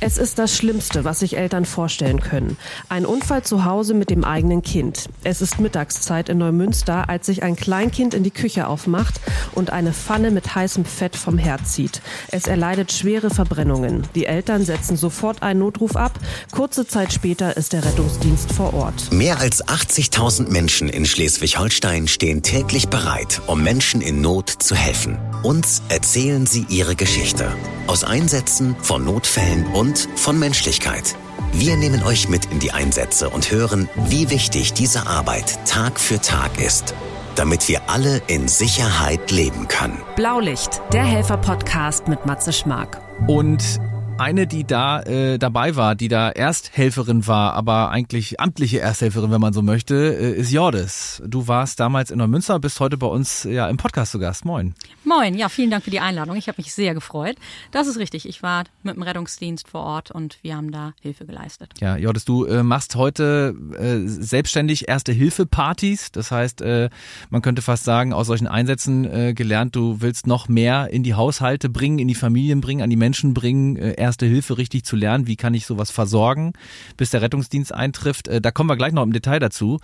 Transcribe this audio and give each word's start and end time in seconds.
Es 0.00 0.16
ist 0.16 0.38
das 0.38 0.54
Schlimmste, 0.54 1.02
was 1.04 1.18
sich 1.18 1.36
Eltern 1.36 1.64
vorstellen 1.64 2.20
können. 2.20 2.56
Ein 2.88 3.04
Unfall 3.04 3.42
zu 3.42 3.64
Hause 3.64 3.94
mit 3.94 4.10
dem 4.10 4.22
eigenen 4.22 4.62
Kind. 4.62 5.08
Es 5.24 5.42
ist 5.42 5.58
Mittagszeit 5.58 6.28
in 6.28 6.38
Neumünster, 6.38 7.08
als 7.08 7.26
sich 7.26 7.42
ein 7.42 7.56
Kleinkind 7.56 8.14
in 8.14 8.22
die 8.22 8.30
Küche 8.30 8.68
aufmacht 8.68 9.20
und 9.56 9.70
eine 9.70 9.92
Pfanne 9.92 10.30
mit 10.30 10.54
heißem 10.54 10.84
Fett 10.84 11.16
vom 11.16 11.36
Herd 11.36 11.66
zieht. 11.66 12.00
Es 12.30 12.46
erleidet 12.46 12.92
schwere 12.92 13.30
Verbrennungen. 13.30 14.06
Die 14.14 14.26
Eltern 14.26 14.64
setzen 14.64 14.96
sofort 14.96 15.42
einen 15.42 15.58
Notruf 15.58 15.96
ab. 15.96 16.16
Kurze 16.52 16.86
Zeit 16.86 17.12
später 17.12 17.56
ist 17.56 17.72
der 17.72 17.84
Rettungsdienst 17.84 18.52
vor 18.52 18.74
Ort. 18.74 19.12
Mehr 19.12 19.40
als 19.40 19.66
80.000 19.66 20.48
Menschen 20.48 20.88
in 20.88 21.06
Schleswig-Holstein 21.06 22.06
stehen 22.06 22.44
täglich 22.44 22.88
bereit, 22.88 23.42
um 23.48 23.64
Menschen 23.64 24.00
in 24.00 24.20
Not 24.20 24.48
zu 24.48 24.76
helfen. 24.76 25.18
Uns 25.42 25.82
erzählen 25.88 26.46
sie 26.46 26.66
ihre 26.68 26.94
Geschichte. 26.94 27.52
Aus 27.88 28.04
Einsätzen, 28.04 28.76
von 28.82 29.04
Notfällen 29.04 29.66
und 29.68 29.87
von 30.16 30.38
Menschlichkeit. 30.38 31.14
Wir 31.52 31.76
nehmen 31.76 32.02
euch 32.02 32.28
mit 32.28 32.46
in 32.46 32.58
die 32.58 32.72
Einsätze 32.72 33.30
und 33.30 33.50
hören, 33.50 33.88
wie 34.08 34.30
wichtig 34.30 34.72
diese 34.72 35.06
Arbeit 35.06 35.58
Tag 35.66 35.98
für 35.98 36.20
Tag 36.20 36.60
ist, 36.60 36.94
damit 37.36 37.68
wir 37.68 37.88
alle 37.88 38.20
in 38.26 38.48
Sicherheit 38.48 39.30
leben 39.30 39.68
können. 39.68 40.02
Blaulicht, 40.16 40.82
der 40.92 41.04
Helfer-Podcast 41.04 42.08
mit 42.08 42.26
Matze 42.26 42.52
Schmark. 42.52 43.00
Und 43.26 43.80
eine, 44.18 44.46
die 44.46 44.64
da 44.64 45.00
äh, 45.02 45.38
dabei 45.38 45.76
war, 45.76 45.94
die 45.94 46.08
da 46.08 46.30
Ersthelferin 46.30 47.26
war, 47.26 47.54
aber 47.54 47.90
eigentlich 47.90 48.40
amtliche 48.40 48.80
Ersthelferin, 48.80 49.30
wenn 49.30 49.40
man 49.40 49.52
so 49.52 49.62
möchte, 49.62 49.94
äh, 49.94 50.32
ist 50.32 50.52
Jordes. 50.52 51.22
Du 51.26 51.46
warst 51.46 51.78
damals 51.78 52.10
in 52.10 52.18
Neumünster, 52.18 52.58
bist 52.58 52.80
heute 52.80 52.96
bei 52.96 53.06
uns 53.06 53.44
ja 53.44 53.68
im 53.68 53.76
Podcast 53.76 54.12
zu 54.12 54.18
Gast. 54.18 54.44
Moin. 54.44 54.74
Moin, 55.04 55.34
ja, 55.34 55.48
vielen 55.48 55.70
Dank 55.70 55.84
für 55.84 55.90
die 55.90 56.00
Einladung. 56.00 56.36
Ich 56.36 56.48
habe 56.48 56.60
mich 56.60 56.74
sehr 56.74 56.94
gefreut. 56.94 57.36
Das 57.70 57.86
ist 57.86 57.98
richtig. 57.98 58.28
Ich 58.28 58.42
war 58.42 58.64
mit 58.82 58.96
dem 58.96 59.02
Rettungsdienst 59.02 59.68
vor 59.68 59.82
Ort 59.82 60.10
und 60.10 60.38
wir 60.42 60.56
haben 60.56 60.72
da 60.72 60.94
Hilfe 61.00 61.24
geleistet. 61.24 61.74
Ja, 61.80 61.96
Jordes, 61.96 62.24
du 62.24 62.44
äh, 62.44 62.64
machst 62.64 62.96
heute 62.96 63.54
äh, 63.78 64.06
selbstständig 64.06 64.88
Erste-Hilfe-Partys. 64.88 66.10
Das 66.10 66.32
heißt, 66.32 66.60
äh, 66.62 66.90
man 67.30 67.40
könnte 67.40 67.62
fast 67.62 67.84
sagen, 67.84 68.12
aus 68.12 68.26
solchen 68.26 68.48
Einsätzen 68.48 69.04
äh, 69.04 69.34
gelernt, 69.34 69.76
du 69.76 70.00
willst 70.00 70.26
noch 70.26 70.48
mehr 70.48 70.90
in 70.90 71.04
die 71.04 71.14
Haushalte 71.14 71.68
bringen, 71.68 72.00
in 72.00 72.08
die 72.08 72.16
Familien 72.16 72.60
bringen, 72.60 72.82
an 72.82 72.90
die 72.90 72.96
Menschen 72.96 73.32
bringen, 73.32 73.76
äh, 73.76 74.07
Erste 74.08 74.24
Hilfe 74.24 74.56
richtig 74.56 74.84
zu 74.84 74.96
lernen. 74.96 75.26
Wie 75.26 75.36
kann 75.36 75.52
ich 75.52 75.66
sowas 75.66 75.90
versorgen, 75.90 76.54
bis 76.96 77.10
der 77.10 77.20
Rettungsdienst 77.20 77.74
eintrifft? 77.74 78.26
Äh, 78.26 78.40
da 78.40 78.50
kommen 78.50 78.70
wir 78.70 78.76
gleich 78.78 78.94
noch 78.94 79.02
im 79.02 79.12
Detail 79.12 79.38
dazu. 79.38 79.80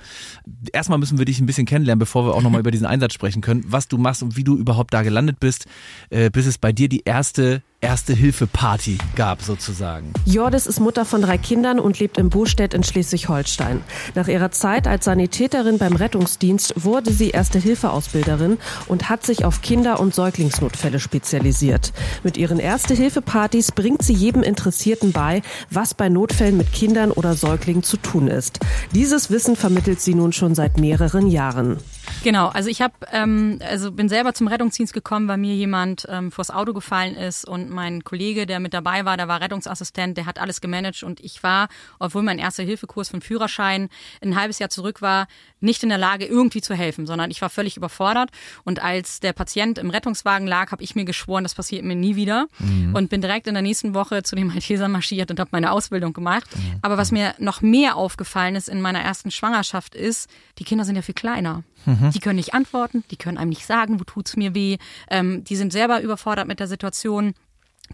Erstmal 0.72 0.98
müssen 0.98 1.18
wir 1.18 1.26
dich 1.26 1.40
ein 1.40 1.46
bisschen 1.46 1.66
kennenlernen, 1.66 1.98
bevor 1.98 2.24
wir 2.26 2.32
auch 2.32 2.40
nochmal 2.40 2.60
über 2.60 2.70
diesen 2.70 2.86
Einsatz 2.86 3.12
sprechen 3.12 3.42
können, 3.42 3.64
was 3.66 3.86
du 3.86 3.98
machst 3.98 4.22
und 4.22 4.34
wie 4.38 4.42
du 4.42 4.56
überhaupt 4.56 4.94
da 4.94 5.02
gelandet 5.02 5.40
bist, 5.40 5.66
äh, 6.08 6.30
bis 6.30 6.46
es 6.46 6.56
bei 6.56 6.72
dir 6.72 6.88
die 6.88 7.02
erste 7.04 7.60
Erste-Hilfe-Party 7.84 8.96
gab, 9.14 9.42
sozusagen. 9.42 10.14
Jordis 10.24 10.66
ist 10.66 10.80
Mutter 10.80 11.04
von 11.04 11.20
drei 11.20 11.36
Kindern 11.36 11.78
und 11.78 11.98
lebt 11.98 12.16
in 12.16 12.30
Bostedt 12.30 12.72
in 12.72 12.82
Schleswig-Holstein. 12.82 13.82
Nach 14.14 14.26
ihrer 14.26 14.50
Zeit 14.50 14.86
als 14.86 15.04
Sanitäterin 15.04 15.76
beim 15.76 15.94
Rettungsdienst 15.94 16.72
wurde 16.82 17.12
sie 17.12 17.28
Erste-Hilfe-Ausbilderin 17.28 18.56
und 18.86 19.10
hat 19.10 19.26
sich 19.26 19.44
auf 19.44 19.60
Kinder- 19.60 20.00
und 20.00 20.14
Säuglingsnotfälle 20.14 20.98
spezialisiert. 20.98 21.92
Mit 22.22 22.38
ihren 22.38 22.58
Erste-Hilfe-Partys 22.58 23.72
bringt 23.72 24.02
sie 24.02 24.14
jedem 24.14 24.42
Interessierten 24.42 25.12
bei, 25.12 25.42
was 25.68 25.92
bei 25.92 26.08
Notfällen 26.08 26.56
mit 26.56 26.72
Kindern 26.72 27.10
oder 27.10 27.34
Säuglingen 27.34 27.82
zu 27.82 27.98
tun 27.98 28.28
ist. 28.28 28.60
Dieses 28.94 29.30
Wissen 29.30 29.56
vermittelt 29.56 30.00
sie 30.00 30.14
nun 30.14 30.32
schon 30.32 30.54
seit 30.54 30.78
mehreren 30.78 31.28
Jahren. 31.28 31.76
Genau, 32.22 32.48
also 32.48 32.68
ich 32.68 32.80
habe, 32.80 32.94
ähm, 33.12 33.58
also 33.62 33.92
bin 33.92 34.08
selber 34.08 34.34
zum 34.34 34.48
Rettungsdienst 34.48 34.92
gekommen, 34.92 35.28
weil 35.28 35.38
mir 35.38 35.54
jemand 35.54 36.06
ähm, 36.08 36.30
vors 36.30 36.50
Auto 36.50 36.72
gefallen 36.72 37.14
ist 37.16 37.46
und 37.46 37.70
mein 37.70 38.04
Kollege, 38.04 38.46
der 38.46 38.60
mit 38.60 38.74
dabei 38.74 39.04
war, 39.04 39.16
der 39.16 39.28
war 39.28 39.40
Rettungsassistent, 39.40 40.16
der 40.16 40.26
hat 40.26 40.38
alles 40.38 40.60
gemanagt 40.60 41.02
und 41.02 41.20
ich 41.20 41.42
war, 41.42 41.68
obwohl 41.98 42.22
mein 42.22 42.38
erster 42.38 42.62
Hilfekurs 42.62 43.10
für 43.10 43.20
Führerschein 43.20 43.88
ein 44.22 44.36
halbes 44.36 44.58
Jahr 44.58 44.70
zurück 44.70 45.02
war, 45.02 45.26
nicht 45.60 45.82
in 45.82 45.88
der 45.88 45.98
Lage, 45.98 46.26
irgendwie 46.26 46.60
zu 46.60 46.74
helfen, 46.74 47.06
sondern 47.06 47.30
ich 47.30 47.40
war 47.40 47.50
völlig 47.50 47.76
überfordert. 47.76 48.30
Und 48.64 48.82
als 48.82 49.20
der 49.20 49.32
Patient 49.32 49.78
im 49.78 49.90
Rettungswagen 49.90 50.46
lag, 50.46 50.72
habe 50.72 50.82
ich 50.82 50.94
mir 50.94 51.04
geschworen, 51.04 51.42
das 51.42 51.54
passiert 51.54 51.84
mir 51.84 51.96
nie 51.96 52.16
wieder 52.16 52.46
mhm. 52.58 52.94
und 52.94 53.10
bin 53.10 53.20
direkt 53.20 53.46
in 53.46 53.54
der 53.54 53.62
nächsten 53.62 53.94
Woche 53.94 54.22
zu 54.22 54.36
den 54.36 54.46
Maltesern 54.48 54.92
marschiert 54.92 55.30
und 55.30 55.40
habe 55.40 55.50
meine 55.52 55.72
Ausbildung 55.72 56.12
gemacht. 56.12 56.44
Mhm. 56.54 56.78
Aber 56.82 56.96
was 56.96 57.10
mir 57.12 57.34
noch 57.38 57.62
mehr 57.62 57.96
aufgefallen 57.96 58.56
ist 58.56 58.68
in 58.68 58.80
meiner 58.80 59.00
ersten 59.00 59.30
Schwangerschaft 59.30 59.94
ist, 59.94 60.28
die 60.58 60.64
Kinder 60.64 60.84
sind 60.84 60.96
ja 60.96 61.02
viel 61.02 61.14
kleiner. 61.14 61.62
Mhm. 61.86 62.10
Die 62.10 62.20
können 62.20 62.36
nicht 62.36 62.54
antworten, 62.54 63.04
die 63.10 63.16
können 63.16 63.38
einem 63.38 63.50
nicht 63.50 63.66
sagen, 63.66 64.00
wo 64.00 64.04
tut's 64.04 64.36
mir 64.36 64.54
weh. 64.54 64.78
Ähm, 65.10 65.44
die 65.44 65.56
sind 65.56 65.72
selber 65.72 66.00
überfordert 66.00 66.48
mit 66.48 66.60
der 66.60 66.68
Situation. 66.68 67.34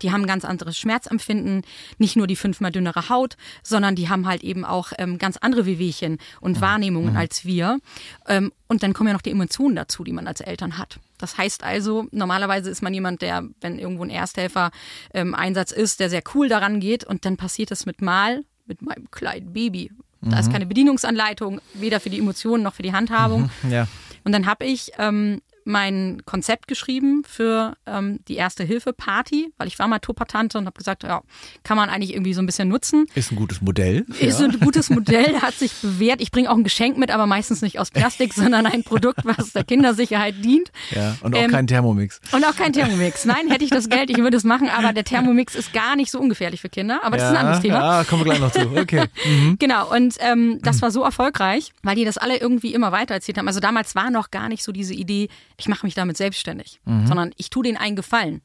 Die 0.02 0.12
haben 0.12 0.26
ganz 0.26 0.44
anderes 0.44 0.78
Schmerzempfinden, 0.78 1.62
nicht 1.98 2.16
nur 2.16 2.28
die 2.28 2.36
fünfmal 2.36 2.70
dünnere 2.70 3.08
Haut, 3.08 3.36
sondern 3.62 3.96
die 3.96 4.08
haben 4.08 4.26
halt 4.26 4.44
eben 4.44 4.64
auch 4.64 4.92
ähm, 4.98 5.18
ganz 5.18 5.36
andere 5.36 5.66
Wehwehchen 5.66 6.18
und 6.40 6.56
mhm. 6.56 6.60
Wahrnehmungen 6.60 7.12
mhm. 7.12 7.16
als 7.16 7.44
wir. 7.44 7.80
Ähm, 8.28 8.52
und 8.68 8.82
dann 8.82 8.92
kommen 8.92 9.08
ja 9.08 9.14
noch 9.14 9.20
die 9.20 9.32
Emotionen 9.32 9.74
dazu, 9.74 10.04
die 10.04 10.12
man 10.12 10.28
als 10.28 10.40
Eltern 10.40 10.78
hat. 10.78 11.00
Das 11.18 11.36
heißt 11.36 11.64
also, 11.64 12.06
normalerweise 12.12 12.70
ist 12.70 12.82
man 12.82 12.94
jemand, 12.94 13.20
der, 13.20 13.44
wenn 13.60 13.78
irgendwo 13.78 14.04
ein 14.04 14.10
Ersthelfer-Einsatz 14.10 15.72
ähm, 15.72 15.82
ist, 15.82 16.00
der 16.00 16.08
sehr 16.08 16.22
cool 16.34 16.48
daran 16.48 16.78
geht 16.80 17.04
und 17.04 17.24
dann 17.24 17.36
passiert 17.36 17.72
es 17.72 17.84
mit 17.84 18.00
Mal, 18.00 18.44
mit 18.66 18.82
meinem 18.82 19.10
kleinen 19.10 19.52
Baby 19.52 19.90
da 20.22 20.38
ist 20.38 20.48
mhm. 20.48 20.52
keine 20.52 20.66
Bedienungsanleitung, 20.66 21.60
weder 21.74 22.00
für 22.00 22.10
die 22.10 22.18
Emotionen 22.18 22.62
noch 22.62 22.74
für 22.74 22.82
die 22.82 22.92
Handhabung. 22.92 23.50
Mhm, 23.62 23.70
ja. 23.70 23.88
Und 24.24 24.32
dann 24.32 24.46
habe 24.46 24.66
ich 24.66 24.92
ähm, 24.98 25.40
mein 25.70 26.22
Konzept 26.26 26.68
geschrieben 26.68 27.22
für 27.26 27.76
ähm, 27.86 28.20
die 28.28 28.36
erste 28.36 28.64
Hilfe 28.64 28.92
Party, 28.92 29.52
weil 29.56 29.68
ich 29.68 29.78
war 29.78 29.88
mal 29.88 29.98
Tuppertante 29.98 30.58
und 30.58 30.66
habe 30.66 30.76
gesagt, 30.76 31.02
ja, 31.02 31.22
kann 31.62 31.76
man 31.76 31.88
eigentlich 31.88 32.12
irgendwie 32.12 32.34
so 32.34 32.42
ein 32.42 32.46
bisschen 32.46 32.68
nutzen. 32.68 33.06
Ist 33.14 33.32
ein 33.32 33.36
gutes 33.36 33.60
Modell. 33.60 34.04
Ist 34.20 34.40
ja. 34.40 34.46
ein 34.46 34.60
gutes 34.60 34.90
Modell, 34.90 35.40
hat 35.40 35.54
sich 35.54 35.72
bewährt. 35.74 36.20
Ich 36.20 36.30
bringe 36.30 36.50
auch 36.50 36.56
ein 36.56 36.64
Geschenk 36.64 36.98
mit, 36.98 37.10
aber 37.10 37.26
meistens 37.26 37.62
nicht 37.62 37.78
aus 37.78 37.90
Plastik, 37.90 38.32
sondern 38.34 38.66
ein 38.66 38.84
Produkt, 38.84 39.20
was 39.24 39.52
der 39.52 39.64
Kindersicherheit 39.64 40.44
dient. 40.44 40.70
Ja, 40.90 41.16
und 41.22 41.34
auch 41.34 41.40
ähm, 41.40 41.50
kein 41.50 41.66
Thermomix. 41.66 42.20
Und 42.32 42.44
auch 42.44 42.56
kein 42.56 42.72
Thermomix. 42.72 43.24
Nein, 43.24 43.48
hätte 43.48 43.64
ich 43.64 43.70
das 43.70 43.88
Geld, 43.88 44.10
ich 44.10 44.18
würde 44.18 44.36
es 44.36 44.44
machen, 44.44 44.68
aber 44.68 44.92
der 44.92 45.04
Thermomix 45.04 45.54
ist 45.54 45.72
gar 45.72 45.96
nicht 45.96 46.10
so 46.10 46.18
ungefährlich 46.18 46.60
für 46.60 46.68
Kinder. 46.68 47.00
Aber 47.02 47.16
das 47.16 47.24
ja, 47.24 47.30
ist 47.30 47.36
ein 47.36 47.46
anderes 47.46 47.62
Thema. 47.62 47.98
Ja, 47.98 48.04
kommen 48.04 48.22
wir 48.22 48.24
gleich 48.24 48.40
noch 48.40 48.52
zu. 48.52 48.60
Okay. 48.80 49.06
Mhm. 49.24 49.56
Genau, 49.58 49.94
und 49.94 50.16
ähm, 50.20 50.58
das 50.62 50.82
war 50.82 50.90
so 50.90 51.02
erfolgreich, 51.02 51.72
weil 51.82 51.96
die 51.96 52.04
das 52.04 52.18
alle 52.18 52.38
irgendwie 52.38 52.72
immer 52.74 52.92
weiter 52.92 53.14
erzählt 53.14 53.38
haben. 53.38 53.48
Also 53.48 53.60
damals 53.60 53.94
war 53.94 54.10
noch 54.10 54.30
gar 54.30 54.48
nicht 54.48 54.62
so 54.62 54.72
diese 54.72 54.94
Idee, 54.94 55.28
ich 55.60 55.68
mache 55.68 55.86
mich 55.86 55.94
damit 55.94 56.16
selbstständig, 56.16 56.80
mhm. 56.84 57.06
sondern 57.06 57.30
ich 57.36 57.50
tue 57.50 57.62
denen 57.62 57.76
einen 57.76 57.96
Gefallen. 57.96 58.40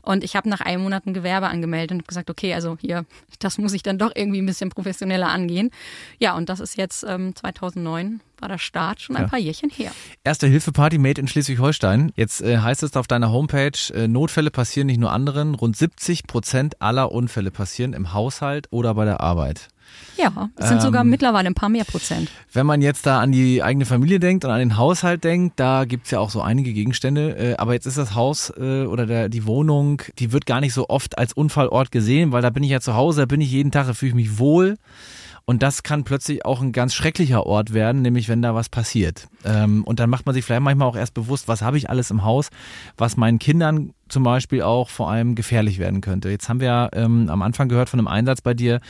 Und 0.00 0.24
ich 0.24 0.36
habe 0.36 0.48
nach 0.48 0.60
einem 0.60 0.82
Monat 0.82 1.06
ein 1.06 1.14
Gewerbe 1.14 1.48
angemeldet 1.48 1.92
und 1.92 2.08
gesagt, 2.08 2.30
okay, 2.30 2.54
also 2.54 2.78
hier, 2.80 3.04
das 3.40 3.58
muss 3.58 3.74
ich 3.74 3.82
dann 3.82 3.98
doch 3.98 4.12
irgendwie 4.14 4.40
ein 4.40 4.46
bisschen 4.46 4.70
professioneller 4.70 5.28
angehen. 5.28 5.70
Ja, 6.18 6.36
und 6.36 6.48
das 6.48 6.60
ist 6.60 6.76
jetzt 6.76 7.04
ähm, 7.06 7.34
2009 7.34 8.20
war 8.40 8.48
der 8.48 8.58
Start 8.58 9.02
schon 9.02 9.16
ein 9.16 9.24
ja. 9.24 9.28
paar 9.28 9.38
Jährchen 9.38 9.68
her. 9.68 9.92
Erste 10.24 10.46
Hilfe-Party 10.46 10.96
made 10.96 11.20
in 11.20 11.28
Schleswig-Holstein. 11.28 12.12
Jetzt 12.16 12.40
äh, 12.40 12.58
heißt 12.58 12.82
es 12.82 12.96
auf 12.96 13.06
deiner 13.06 13.30
Homepage, 13.30 13.72
äh, 13.92 14.08
Notfälle 14.08 14.50
passieren 14.50 14.86
nicht 14.86 14.98
nur 14.98 15.12
anderen. 15.12 15.54
Rund 15.54 15.76
70 15.76 16.26
Prozent 16.26 16.80
aller 16.80 17.12
Unfälle 17.12 17.50
passieren 17.50 17.92
im 17.92 18.14
Haushalt 18.14 18.68
oder 18.70 18.94
bei 18.94 19.04
der 19.04 19.20
Arbeit. 19.20 19.68
Ja, 20.16 20.50
es 20.56 20.68
sind 20.68 20.78
ähm, 20.78 20.82
sogar 20.82 21.04
mittlerweile 21.04 21.48
ein 21.48 21.54
paar 21.54 21.68
mehr 21.68 21.84
Prozent. 21.84 22.30
Wenn 22.52 22.66
man 22.66 22.82
jetzt 22.82 23.06
da 23.06 23.20
an 23.20 23.32
die 23.32 23.62
eigene 23.62 23.86
Familie 23.86 24.20
denkt 24.20 24.44
und 24.44 24.50
an 24.50 24.58
den 24.58 24.76
Haushalt 24.76 25.24
denkt, 25.24 25.58
da 25.58 25.84
gibt's 25.84 26.10
ja 26.10 26.18
auch 26.18 26.30
so 26.30 26.42
einige 26.42 26.72
Gegenstände. 26.72 27.36
Äh, 27.36 27.56
aber 27.56 27.72
jetzt 27.72 27.86
ist 27.86 27.96
das 27.96 28.14
Haus 28.14 28.52
äh, 28.56 28.84
oder 28.84 29.06
der, 29.06 29.28
die 29.28 29.46
Wohnung, 29.46 30.02
die 30.18 30.32
wird 30.32 30.46
gar 30.46 30.60
nicht 30.60 30.74
so 30.74 30.88
oft 30.88 31.18
als 31.18 31.32
Unfallort 31.32 31.90
gesehen, 31.90 32.32
weil 32.32 32.42
da 32.42 32.50
bin 32.50 32.62
ich 32.62 32.70
ja 32.70 32.80
zu 32.80 32.94
Hause, 32.94 33.22
da 33.22 33.26
bin 33.26 33.40
ich 33.40 33.50
jeden 33.50 33.70
Tag, 33.70 33.86
da 33.86 33.94
fühle 33.94 34.10
ich 34.10 34.14
mich 34.14 34.38
wohl. 34.38 34.76
Und 35.46 35.62
das 35.62 35.82
kann 35.82 36.04
plötzlich 36.04 36.44
auch 36.44 36.60
ein 36.60 36.70
ganz 36.70 36.94
schrecklicher 36.94 37.44
Ort 37.44 37.72
werden, 37.72 38.02
nämlich 38.02 38.28
wenn 38.28 38.42
da 38.42 38.54
was 38.54 38.68
passiert. 38.68 39.28
Ähm, 39.44 39.82
und 39.84 39.98
dann 39.98 40.10
macht 40.10 40.26
man 40.26 40.34
sich 40.34 40.44
vielleicht 40.44 40.62
manchmal 40.62 40.86
auch 40.86 40.96
erst 40.96 41.14
bewusst, 41.14 41.48
was 41.48 41.62
habe 41.62 41.76
ich 41.76 41.90
alles 41.90 42.10
im 42.10 42.22
Haus, 42.24 42.50
was 42.96 43.16
meinen 43.16 43.38
Kindern 43.38 43.92
zum 44.10 44.22
Beispiel 44.22 44.62
auch 44.62 44.88
vor 44.88 45.10
allem 45.10 45.34
gefährlich 45.34 45.78
werden 45.78 46.00
könnte. 46.00 46.30
Jetzt 46.30 46.48
haben 46.48 46.60
wir 46.60 46.90
ähm, 46.92 47.28
am 47.30 47.42
Anfang 47.42 47.68
gehört 47.68 47.88
von 47.88 47.98
einem 48.00 48.08
Einsatz 48.08 48.40
bei 48.40 48.54
dir, 48.54 48.80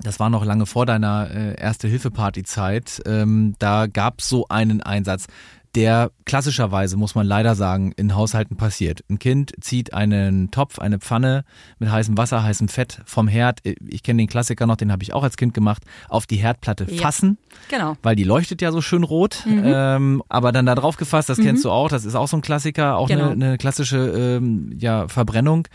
das 0.00 0.20
war 0.20 0.30
noch 0.30 0.44
lange 0.44 0.66
vor 0.66 0.86
deiner 0.86 1.30
äh, 1.30 1.60
Erste-Hilfe-Party-Zeit. 1.60 3.02
Ähm, 3.06 3.54
da 3.58 3.86
gab 3.86 4.20
es 4.20 4.28
so 4.28 4.46
einen 4.48 4.82
Einsatz 4.82 5.26
der 5.74 6.10
klassischerweise, 6.24 6.96
muss 6.96 7.14
man 7.14 7.26
leider 7.26 7.54
sagen, 7.54 7.92
in 7.96 8.14
Haushalten 8.14 8.56
passiert. 8.56 9.04
Ein 9.08 9.18
Kind 9.18 9.52
zieht 9.60 9.92
einen 9.92 10.50
Topf, 10.50 10.78
eine 10.78 10.98
Pfanne 10.98 11.44
mit 11.78 11.90
heißem 11.90 12.16
Wasser, 12.16 12.42
heißem 12.42 12.68
Fett 12.68 13.00
vom 13.04 13.28
Herd, 13.28 13.60
ich 13.64 14.02
kenne 14.02 14.22
den 14.22 14.28
Klassiker 14.28 14.66
noch, 14.66 14.76
den 14.76 14.92
habe 14.92 15.02
ich 15.02 15.12
auch 15.12 15.22
als 15.22 15.36
Kind 15.36 15.54
gemacht, 15.54 15.82
auf 16.08 16.26
die 16.26 16.36
Herdplatte 16.36 16.86
ja. 16.88 17.02
fassen. 17.02 17.38
Genau. 17.68 17.96
Weil 18.02 18.16
die 18.16 18.24
leuchtet 18.24 18.62
ja 18.62 18.72
so 18.72 18.80
schön 18.80 19.02
rot. 19.02 19.42
Mhm. 19.46 19.62
Ähm, 19.64 20.22
aber 20.28 20.52
dann 20.52 20.66
da 20.66 20.74
drauf 20.74 20.96
gefasst, 20.96 21.28
das 21.28 21.38
mhm. 21.38 21.44
kennst 21.44 21.64
du 21.64 21.70
auch, 21.70 21.88
das 21.88 22.04
ist 22.04 22.14
auch 22.14 22.28
so 22.28 22.36
ein 22.36 22.42
Klassiker, 22.42 22.96
auch 22.96 23.08
genau. 23.08 23.30
eine, 23.30 23.46
eine 23.46 23.58
klassische 23.58 23.98
ähm, 23.98 24.74
ja, 24.78 25.08
Verbrennung. 25.08 25.68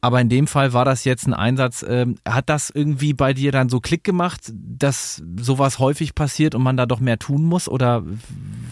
Aber 0.00 0.20
in 0.20 0.28
dem 0.28 0.46
Fall 0.46 0.72
war 0.72 0.84
das 0.84 1.04
jetzt 1.04 1.26
ein 1.26 1.34
Einsatz. 1.34 1.84
Ähm, 1.86 2.18
hat 2.26 2.48
das 2.48 2.70
irgendwie 2.70 3.14
bei 3.14 3.34
dir 3.34 3.50
dann 3.50 3.68
so 3.68 3.80
Klick 3.80 4.04
gemacht, 4.04 4.52
dass 4.52 5.22
sowas 5.40 5.80
häufig 5.80 6.14
passiert 6.14 6.54
und 6.54 6.62
man 6.62 6.76
da 6.76 6.86
doch 6.86 7.00
mehr 7.00 7.18
tun 7.18 7.44
muss? 7.44 7.68
Oder 7.68 8.04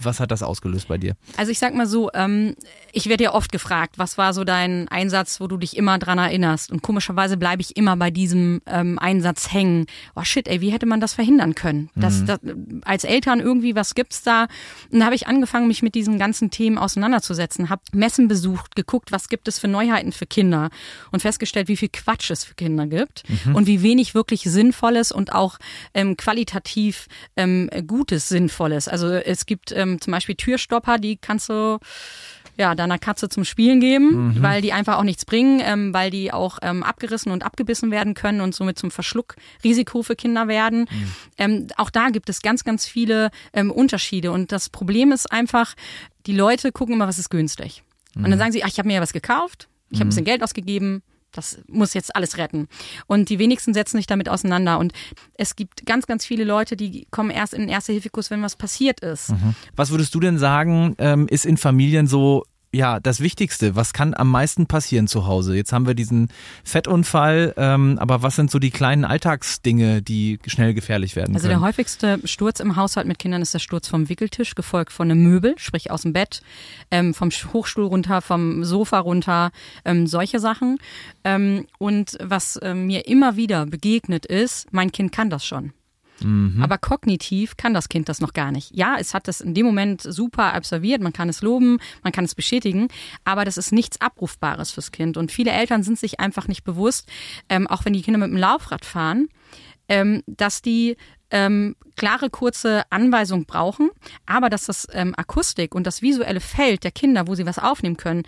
was 0.01 0.21
hat 0.21 0.31
das 0.31 0.41
ausgelöst 0.41 0.87
bei 0.87 0.97
dir? 0.97 1.15
Also 1.35 1.51
ich 1.51 1.59
sag 1.59 1.73
mal 1.73 1.85
so, 1.85 2.09
ähm, 2.13 2.55
ich 2.93 3.09
werde 3.09 3.25
ja 3.25 3.33
oft 3.33 3.51
gefragt, 3.51 3.97
was 3.97 4.17
war 4.17 4.33
so 4.33 4.45
dein 4.45 4.87
Einsatz, 4.87 5.41
wo 5.41 5.47
du 5.47 5.57
dich 5.57 5.75
immer 5.75 5.99
dran 5.99 6.17
erinnerst? 6.17 6.71
Und 6.71 6.81
komischerweise 6.81 7.35
bleibe 7.35 7.61
ich 7.61 7.75
immer 7.75 7.97
bei 7.97 8.09
diesem 8.09 8.61
ähm, 8.65 8.97
Einsatz 8.97 9.51
hängen. 9.51 9.85
Oh 10.15 10.23
shit, 10.23 10.47
ey, 10.47 10.61
wie 10.61 10.71
hätte 10.71 10.85
man 10.85 11.01
das 11.01 11.13
verhindern 11.13 11.55
können? 11.55 11.89
Das, 11.95 12.23
das, 12.23 12.39
als 12.85 13.03
Eltern 13.03 13.39
irgendwie, 13.41 13.75
was 13.75 13.95
gibt's 13.95 14.23
da? 14.23 14.47
Und 14.91 14.99
da 14.99 15.05
habe 15.05 15.15
ich 15.15 15.27
angefangen, 15.27 15.67
mich 15.67 15.81
mit 15.81 15.95
diesen 15.95 16.19
ganzen 16.19 16.51
Themen 16.51 16.77
auseinanderzusetzen, 16.77 17.69
habe 17.69 17.81
Messen 17.91 18.27
besucht, 18.27 18.75
geguckt, 18.75 19.11
was 19.11 19.27
gibt 19.27 19.47
es 19.47 19.59
für 19.59 19.67
Neuheiten 19.67 20.11
für 20.11 20.25
Kinder 20.25 20.69
und 21.11 21.16
festgestellt, 21.19 21.67
wie 21.67 21.77
viel 21.77 21.89
Quatsch 21.89 22.31
es 22.31 22.43
für 22.43 22.55
Kinder 22.55 22.87
gibt 22.87 23.23
und 23.53 23.67
wie 23.67 23.81
wenig 23.81 24.15
wirklich 24.15 24.41
Sinnvolles 24.43 25.11
und 25.11 25.33
auch 25.33 25.57
ähm, 25.93 26.17
qualitativ 26.17 27.07
ähm, 27.35 27.69
Gutes, 27.85 28.29
Sinnvolles. 28.29 28.87
Also 28.87 29.07
es 29.09 29.45
gibt 29.45 29.71
ähm, 29.71 29.99
zum 30.01 30.11
Beispiel 30.11 30.35
Türstopper, 30.35 30.97
die 30.97 31.17
kannst 31.17 31.49
du 31.49 31.79
ja, 32.57 32.73
deiner 32.73 32.97
Katze 32.97 33.29
zum 33.29 33.45
Spielen 33.45 33.79
geben, 33.79 34.37
weil 34.41 34.61
die 34.61 34.73
einfach 34.73 34.97
auch 34.97 35.03
nichts 35.03 35.25
bringen, 35.25 35.61
ähm, 35.63 35.93
weil 35.93 36.09
die 36.09 36.33
auch 36.33 36.57
ähm, 36.63 36.81
abgerissen 36.83 37.31
und 37.31 37.43
abgebissen 37.43 37.91
werden 37.91 38.15
können 38.15 38.41
und 38.41 38.55
somit 38.55 38.79
zum 38.79 38.89
Verschluckrisiko 38.89 40.01
für 40.01 40.15
Kinder 40.15 40.47
werden. 40.47 40.87
Ähm, 41.37 41.67
auch 41.77 41.91
da 41.91 42.09
gibt 42.09 42.29
es 42.29 42.41
ganz, 42.41 42.63
ganz 42.63 42.85
viele 42.87 43.29
ähm, 43.53 43.71
Unterschiede. 43.71 44.31
Und 44.31 44.51
das 44.51 44.69
Problem 44.69 45.11
ist 45.11 45.31
einfach, 45.31 45.75
die 46.25 46.33
Leute 46.33 46.71
gucken 46.71 46.95
immer, 46.95 47.07
was 47.07 47.19
ist 47.19 47.29
günstig. 47.29 47.83
Und 48.15 48.31
dann 48.31 48.39
sagen 48.39 48.51
sie, 48.51 48.63
ach, 48.63 48.69
ich 48.69 48.79
habe 48.79 48.87
mir 48.87 48.95
ja 48.95 49.01
was 49.01 49.13
gekauft, 49.13 49.69
ich 49.89 49.99
habe 49.99 50.07
ein 50.07 50.09
bisschen 50.09 50.25
Geld 50.25 50.43
ausgegeben, 50.43 51.01
das 51.31 51.59
muss 51.67 51.93
jetzt 51.93 52.15
alles 52.15 52.37
retten. 52.37 52.67
Und 53.05 53.29
die 53.29 53.39
wenigsten 53.39 53.73
setzen 53.73 53.97
sich 53.97 54.07
damit 54.07 54.29
auseinander. 54.29 54.79
Und 54.79 54.93
es 55.35 55.55
gibt 55.55 55.85
ganz, 55.85 56.07
ganz 56.07 56.25
viele 56.25 56.43
Leute, 56.43 56.75
die 56.75 57.07
kommen 57.11 57.29
erst 57.29 57.53
in 57.53 57.61
den 57.61 57.69
Erste-Hilfe-Kurs, 57.69 58.31
wenn 58.31 58.41
was 58.41 58.55
passiert 58.55 59.01
ist. 59.01 59.33
Was 59.75 59.91
würdest 59.91 60.15
du 60.15 60.19
denn 60.19 60.37
sagen, 60.37 60.95
ähm, 60.97 61.27
ist 61.27 61.45
in 61.45 61.57
Familien 61.57 62.07
so 62.07 62.43
ja, 62.73 62.99
das 62.99 63.21
Wichtigste, 63.21 63.75
was 63.75 63.93
kann 63.93 64.13
am 64.13 64.29
meisten 64.29 64.67
passieren 64.67 65.07
zu 65.07 65.25
Hause? 65.25 65.55
Jetzt 65.55 65.71
haben 65.71 65.87
wir 65.87 65.93
diesen 65.93 66.27
Fettunfall, 66.63 67.53
ähm, 67.57 67.97
aber 67.99 68.23
was 68.23 68.35
sind 68.35 68.51
so 68.51 68.59
die 68.59 68.71
kleinen 68.71 69.05
Alltagsdinge, 69.05 70.01
die 70.01 70.39
schnell 70.47 70.73
gefährlich 70.73 71.15
werden 71.15 71.33
Also 71.35 71.47
können? 71.47 71.59
der 71.59 71.67
häufigste 71.67 72.19
Sturz 72.25 72.59
im 72.59 72.75
Haushalt 72.75 73.07
mit 73.07 73.19
Kindern 73.19 73.41
ist 73.41 73.53
der 73.53 73.59
Sturz 73.59 73.87
vom 73.87 74.09
Wickeltisch, 74.09 74.53
gefolgt 74.55 74.91
von 74.91 75.09
einem 75.09 75.23
Möbel, 75.23 75.55
sprich 75.57 75.91
aus 75.91 76.01
dem 76.01 76.13
Bett, 76.13 76.41
ähm, 76.91 77.13
vom 77.13 77.29
Hochstuhl 77.29 77.85
runter, 77.85 78.21
vom 78.21 78.63
Sofa 78.63 78.99
runter, 78.99 79.51
ähm, 79.85 80.05
solche 80.07 80.39
Sachen. 80.39 80.77
Ähm, 81.23 81.67
und 81.79 82.17
was 82.21 82.59
ähm, 82.61 82.87
mir 82.87 83.07
immer 83.07 83.37
wieder 83.37 83.65
begegnet 83.65 84.25
ist, 84.25 84.71
mein 84.73 84.91
Kind 84.91 85.11
kann 85.11 85.29
das 85.29 85.45
schon. 85.45 85.71
Aber 86.61 86.77
kognitiv 86.77 87.57
kann 87.57 87.73
das 87.73 87.89
Kind 87.89 88.09
das 88.09 88.21
noch 88.21 88.33
gar 88.33 88.51
nicht. 88.51 88.75
Ja, 88.75 88.95
es 88.99 89.13
hat 89.13 89.27
das 89.27 89.41
in 89.41 89.53
dem 89.53 89.65
Moment 89.65 90.01
super 90.01 90.53
absolviert, 90.53 91.01
man 91.01 91.13
kann 91.13 91.29
es 91.29 91.41
loben, 91.41 91.77
man 92.03 92.11
kann 92.11 92.25
es 92.25 92.35
bestätigen, 92.35 92.87
aber 93.23 93.45
das 93.45 93.57
ist 93.57 93.71
nichts 93.71 94.01
Abrufbares 94.01 94.71
fürs 94.71 94.91
Kind. 94.91 95.17
Und 95.17 95.31
viele 95.31 95.51
Eltern 95.51 95.83
sind 95.83 95.99
sich 95.99 96.19
einfach 96.19 96.47
nicht 96.47 96.63
bewusst, 96.63 97.09
ähm, 97.49 97.67
auch 97.67 97.85
wenn 97.85 97.93
die 97.93 98.01
Kinder 98.01 98.19
mit 98.19 98.29
dem 98.29 98.37
Laufrad 98.37 98.85
fahren, 98.85 99.29
ähm, 99.89 100.23
dass 100.25 100.61
die 100.61 100.97
ähm, 101.31 101.75
klare, 101.97 102.29
kurze 102.29 102.83
Anweisung 102.89 103.45
brauchen, 103.45 103.89
aber 104.25 104.49
dass 104.49 104.65
das 104.65 104.87
ähm, 104.93 105.13
Akustik 105.17 105.75
und 105.75 105.85
das 105.85 106.01
visuelle 106.01 106.39
Feld 106.39 106.83
der 106.83 106.91
Kinder, 106.91 107.27
wo 107.27 107.35
sie 107.35 107.45
was 107.45 107.59
aufnehmen 107.59 107.97
können, 107.97 108.23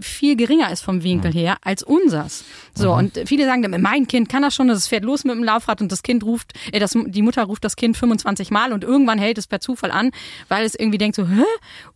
viel 0.00 0.36
geringer 0.36 0.72
ist 0.72 0.82
vom 0.82 1.04
Winkel 1.04 1.32
her 1.32 1.58
als 1.62 1.82
unsers. 1.82 2.44
So, 2.74 2.94
und 2.94 3.20
viele 3.26 3.44
sagen 3.44 3.62
dann, 3.62 3.80
mein 3.82 4.08
Kind 4.08 4.28
kann 4.28 4.42
das 4.42 4.54
schon, 4.54 4.68
das 4.68 4.88
fährt 4.88 5.04
los 5.04 5.24
mit 5.24 5.34
dem 5.34 5.44
Laufrad 5.44 5.82
und 5.82 5.92
das 5.92 6.02
Kind 6.02 6.24
ruft, 6.24 6.54
äh, 6.72 6.80
das, 6.80 6.96
die 7.06 7.22
Mutter 7.22 7.44
ruft 7.44 7.62
das 7.62 7.76
Kind 7.76 7.96
25 7.96 8.50
Mal 8.50 8.72
und 8.72 8.84
irgendwann 8.84 9.18
hält 9.18 9.38
es 9.38 9.46
per 9.46 9.60
Zufall 9.60 9.90
an, 9.90 10.10
weil 10.48 10.64
es 10.64 10.74
irgendwie 10.74 10.98
denkt 10.98 11.16
so, 11.16 11.28
hä? 11.28 11.44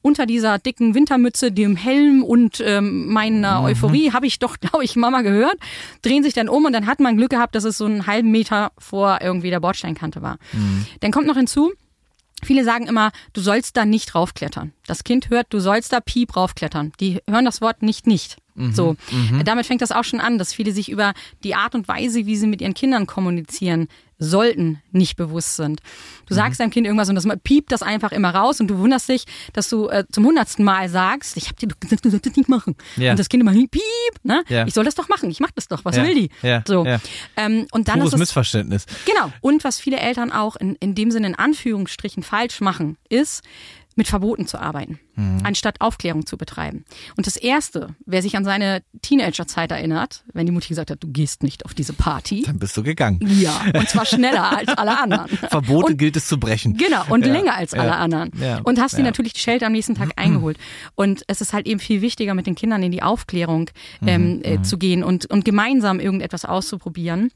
Unter 0.03 0.27
dieser 0.27 0.59
dicken 0.59 0.95
Wintermütze, 0.95 1.51
dem 1.51 1.75
Helm 1.75 2.23
und 2.23 2.63
ähm, 2.65 3.09
meiner 3.09 3.63
Euphorie 3.63 4.13
habe 4.13 4.27
ich 4.27 4.39
doch, 4.39 4.57
glaube 4.61 4.85
ich, 4.85 4.95
Mama 4.95 5.23
gehört, 5.23 5.57
drehen 6.03 6.23
sich 6.23 6.35
dann 6.35 6.51
um 6.51 6.67
und 6.67 6.75
dann 6.75 6.87
hat 6.87 7.01
man 7.01 7.17
Glück 7.17 7.31
gehabt, 7.31 7.55
dass 7.55 7.65
es 7.65 7.79
so 7.79 7.87
einen 7.87 8.07
halben 8.07 8.31
Meter 8.31 8.73
vor 8.77 9.21
irgendwie 9.23 9.49
der 9.49 9.61
Bordsteinkante 9.61 10.21
war. 10.21 10.39
Dann 11.01 11.13
kommt 11.13 11.27
noch 11.27 11.37
hinzu, 11.37 11.73
Viele 12.43 12.65
sagen 12.65 12.87
immer, 12.87 13.11
du 13.33 13.41
sollst 13.41 13.77
da 13.77 13.87
nicht 13.87 14.15
raufklettern. 14.15 14.73
Das 14.87 15.03
Kind 15.05 15.31
hört, 15.31 15.47
du 15.51 15.61
sollst 15.61 15.93
da 15.93 16.01
piep 16.01 16.37
raufklettern. 16.37 16.93
Die 17.01 17.21
hören 17.29 17.45
das 17.47 17.61
Wort 17.63 17.83
nicht 17.83 18.07
nicht. 18.07 18.37
So, 18.73 18.97
damit 19.45 19.67
fängt 19.67 19.83
das 19.83 19.91
auch 19.91 20.05
schon 20.05 20.21
an, 20.21 20.39
dass 20.39 20.53
viele 20.53 20.73
sich 20.73 20.89
über 20.89 21.13
die 21.43 21.57
Art 21.57 21.75
und 21.75 21.89
Weise, 21.89 22.27
wie 22.27 22.37
sie 22.37 22.47
mit 22.47 22.61
ihren 22.61 22.75
Kindern 22.75 23.07
kommunizieren 23.07 23.89
sollten, 24.19 24.81
nicht 24.93 25.17
bewusst 25.17 25.57
sind. 25.57 25.81
Du 26.27 26.35
sagst 26.35 26.61
deinem 26.61 26.71
Kind 26.71 26.87
irgendwas 26.87 27.09
und 27.09 27.15
das 27.17 27.27
piept 27.43 27.73
das 27.73 27.83
einfach 27.83 28.13
immer 28.13 28.35
raus 28.35 28.61
und 28.61 28.69
du 28.69 28.79
wunderst 28.79 29.09
dich, 29.09 29.25
dass 29.53 29.69
du 29.69 29.89
äh, 29.89 30.05
zum 30.11 30.25
hundertsten 30.25 30.65
Mal 30.65 30.89
sagst, 30.89 31.37
ich 31.37 31.49
hab 31.49 31.57
dir 31.59 31.69
gesagt, 31.81 32.05
du 32.05 32.11
sollst 32.11 32.27
das 32.27 32.37
nicht 32.37 32.49
machen. 32.49 32.77
Ja. 32.97 33.11
Und 33.11 33.19
das 33.19 33.29
Kind 33.29 33.43
immer 33.43 33.53
piep, 33.53 33.83
ne? 34.23 34.45
Ja. 34.49 34.67
Ich 34.67 34.75
soll 34.75 34.85
das 34.85 34.95
doch 34.95 35.09
machen, 35.09 35.31
ich 35.31 35.41
mach 35.41 35.51
das 35.51 35.69
doch, 35.69 35.85
was 35.85 35.97
Ja. 35.97 36.05
will 36.05 36.15
die? 36.15 36.31
So. 36.67 36.85
Ähm, 37.37 37.67
und 37.73 37.89
dann 37.89 37.95
Pures 37.97 38.09
ist 38.09 38.15
es 38.15 38.19
Missverständnis. 38.21 38.87
Genau. 39.05 39.33
Und 39.41 39.65
was 39.65 39.79
viele 39.81 39.99
Eltern 39.99 40.33
auch 40.33 40.57
in, 40.57 40.77
in 40.77 40.95
dem 40.95 41.11
Sinne 41.11 41.29
in 41.29 41.35
Anführungsstrichen 41.35 42.23
falsch 42.23 42.61
machen, 42.61 42.97
ist, 43.09 43.43
mit 43.97 44.09
Verboten 44.09 44.47
zu 44.47 44.59
arbeiten, 44.61 44.99
anstatt 45.45 45.81
Aufklärung 45.81 46.27
zu 46.27 46.37
betreiben. 46.37 46.85
Und 47.17 47.27
das 47.27 47.37
Erste, 47.37 47.95
wer 48.07 48.23
sich 48.23 48.37
an 48.37 48.45
seine 48.45 48.83
Teenagerzeit 49.03 49.71
erinnert, 49.71 50.25
wenn 50.33 50.47
die 50.47 50.53
Mutti 50.53 50.69
gesagt 50.69 50.91
hat, 50.91 51.03
du 51.03 51.09
gehst 51.09 51.43
nicht 51.43 51.65
auf 51.65 51.75
diese 51.75 51.93
Party, 51.93 52.43
Dann 52.47 52.59
bist 52.59 52.77
du 52.77 52.83
gegangen. 52.83 53.21
ja, 53.41 53.61
und 53.75 53.89
zwar 53.89 54.05
schneller 54.07 54.57
als 54.57 54.69
alle 54.71 54.99
anderen. 55.03 55.29
Verbote 55.29 55.93
und, 55.93 55.99
gilt 55.99 56.17
es 56.17 56.27
zu 56.27 56.39
brechen. 56.41 56.77
Genau, 56.77 57.05
und 57.09 57.25
Ja, 57.25 57.33
länger 57.33 57.55
als 57.55 57.73
ja, 57.73 57.81
alle 57.83 57.95
anderen. 57.97 58.33
ja, 58.41 58.61
und 58.65 58.81
hast 58.81 58.95
dir 58.95 58.99
ja. 59.01 59.05
natürlich 59.05 59.33
die 59.35 59.41
Schelte 59.41 59.67
am 59.67 59.73
nächsten 59.73 59.95
Tag 59.95 60.11
eingeholt. 60.17 60.59
Und 60.97 61.23
es 61.29 61.41
ist 61.41 61.53
halt 61.53 61.67
eben 61.67 61.79
viel 61.81 62.01
wichtiger, 62.01 62.35
mit 62.35 62.47
den 62.47 62.55
Kindern 62.57 62.83
in 62.83 62.91
die 62.93 63.03
Aufklärung 63.03 63.71
Mhm, 64.01 64.09
ähm, 64.09 64.41
äh, 64.43 64.63
zu 64.63 64.79
gehen 64.79 65.05
und, 65.05 65.27
und 65.31 65.45
gemeinsam 65.45 66.01
irgendetwas 66.01 66.45
auszuprobieren, 66.45 67.31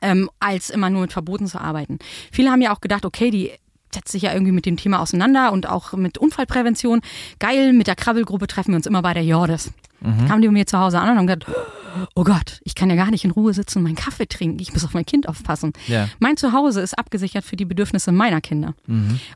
ähm, 0.00 0.28
als 0.40 0.70
immer 0.70 0.90
nur 0.90 1.02
mit 1.02 1.12
Verboten 1.12 1.46
zu 1.46 1.60
arbeiten. 1.60 1.98
Viele 2.32 2.50
haben 2.50 2.60
ja 2.62 2.74
auch 2.74 2.80
gedacht, 2.80 3.04
okay, 3.04 3.30
die 3.30 3.52
setzt 3.94 4.12
sich 4.12 4.22
ja 4.22 4.32
irgendwie 4.32 4.52
mit 4.52 4.66
dem 4.66 4.76
Thema 4.76 5.00
auseinander 5.00 5.52
und 5.52 5.68
auch 5.68 5.92
mit 5.92 6.18
Unfallprävention. 6.18 7.00
Geil, 7.38 7.72
mit 7.72 7.86
der 7.86 7.96
Krabbelgruppe 7.96 8.46
treffen 8.46 8.72
wir 8.72 8.76
uns 8.76 8.86
immer 8.86 9.02
bei 9.02 9.14
der 9.14 9.24
Jordes. 9.24 9.72
Mhm. 10.00 10.28
Kamen 10.28 10.42
die 10.42 10.48
mir 10.48 10.66
zu 10.66 10.78
Hause 10.78 10.98
an 10.98 11.10
und 11.10 11.18
haben 11.18 11.26
gesagt, 11.26 11.46
oh 11.48 11.81
Gott, 12.14 12.60
ich 12.64 12.74
kann 12.74 12.88
ja 12.90 12.96
gar 12.96 13.10
nicht 13.10 13.24
in 13.24 13.30
Ruhe 13.30 13.52
sitzen 13.52 13.78
und 13.78 13.84
meinen 13.84 13.96
Kaffee 13.96 14.26
trinken. 14.26 14.58
Ich 14.60 14.72
muss 14.72 14.84
auf 14.84 14.94
mein 14.94 15.06
Kind 15.06 15.28
aufpassen. 15.28 15.72
Ja. 15.86 16.08
Mein 16.18 16.36
Zuhause 16.36 16.80
ist 16.80 16.98
abgesichert 16.98 17.44
für 17.44 17.56
die 17.56 17.64
Bedürfnisse 17.64 18.12
meiner 18.12 18.40
Kinder. 18.40 18.74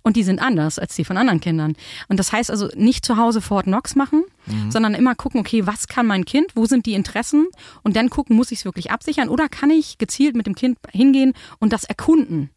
Und 0.03 0.17
die 0.17 0.23
sind 0.23 0.41
anders 0.41 0.79
als 0.79 0.95
die 0.95 1.05
von 1.05 1.17
anderen 1.17 1.41
Kindern. 1.41 1.75
Und 2.09 2.19
das 2.19 2.33
heißt 2.33 2.51
also 2.51 2.69
nicht 2.77 3.05
zu 3.05 3.17
Hause 3.17 3.41
Fort 3.41 3.65
Knox 3.65 3.95
machen, 3.97 4.25
sondern 4.69 4.95
immer 4.95 5.15
gucken, 5.15 5.41
okay, 5.41 5.67
was 5.67 5.89
kann 5.89 6.07
mein 6.07 6.25
Kind, 6.25 6.53
wo 6.55 6.67
sind 6.67 6.87
die 6.87 6.95
Interessen? 6.95 7.49
Und 7.83 7.97
dann 7.97 8.11
gucken, 8.11 8.37
muss 8.37 8.53
ich 8.53 8.61
es 8.61 8.65
wirklich 8.65 8.91
absichern 8.91 9.29
oder 9.29 9.49
kann 9.49 9.71
ich 9.71 9.99
gezielt 9.99 10.37
mit 10.37 10.47
dem 10.47 10.55
Kind 10.55 10.79
hingehen 10.93 11.33
und 11.59 11.73
das 11.73 11.85
erkunden? 11.85 12.51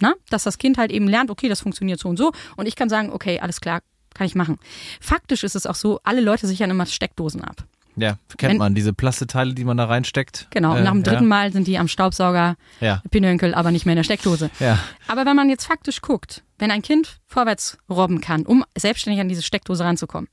Na? 0.00 0.14
Dass 0.30 0.44
das 0.44 0.58
Kind 0.58 0.78
halt 0.78 0.92
eben 0.92 1.08
lernt, 1.08 1.30
okay, 1.30 1.48
das 1.48 1.60
funktioniert 1.60 2.00
so 2.00 2.08
und 2.08 2.16
so. 2.16 2.32
Und 2.56 2.66
ich 2.66 2.76
kann 2.76 2.88
sagen, 2.88 3.10
okay, 3.12 3.40
alles 3.40 3.60
klar, 3.60 3.80
kann 4.14 4.26
ich 4.26 4.34
machen. 4.34 4.58
Faktisch 5.00 5.44
ist 5.44 5.56
es 5.56 5.66
auch 5.66 5.74
so, 5.74 6.00
alle 6.04 6.20
Leute 6.20 6.46
sichern 6.46 6.70
immer 6.70 6.86
Steckdosen 6.86 7.42
ab. 7.42 7.64
Ja, 7.96 8.18
kennt 8.36 8.52
Wenn- 8.52 8.58
man, 8.58 8.74
diese 8.74 8.92
Plasteteile, 8.92 9.54
die 9.54 9.64
man 9.64 9.76
da 9.76 9.86
reinsteckt. 9.86 10.48
Genau, 10.50 10.72
und 10.72 10.78
Äh, 10.78 10.82
nach 10.84 10.92
dem 10.92 11.02
dritten 11.02 11.22
ja. 11.24 11.28
Mal 11.28 11.52
sind 11.52 11.66
die 11.66 11.78
am 11.78 11.88
Staubsauger, 11.88 12.56
Ja. 12.80 13.02
Pinökel, 13.10 13.54
aber 13.54 13.70
nicht 13.70 13.86
mehr 13.86 13.94
in 13.94 13.96
der 13.98 14.04
Steckdose. 14.04 14.50
Ja. 14.60 14.78
Aber 15.08 15.24
wenn 15.24 15.34
man 15.36 15.48
jetzt 15.48 15.64
faktisch 15.66 16.02
guckt, 16.02 16.42
wenn 16.58 16.70
ein 16.70 16.82
Kind 16.82 17.18
vorwärts 17.26 17.78
robben 17.90 18.20
kann, 18.20 18.44
um 18.44 18.64
selbstständig 18.76 19.20
an 19.20 19.28
diese 19.28 19.42
Steckdose 19.42 19.84
ranzukommen, 19.84 20.28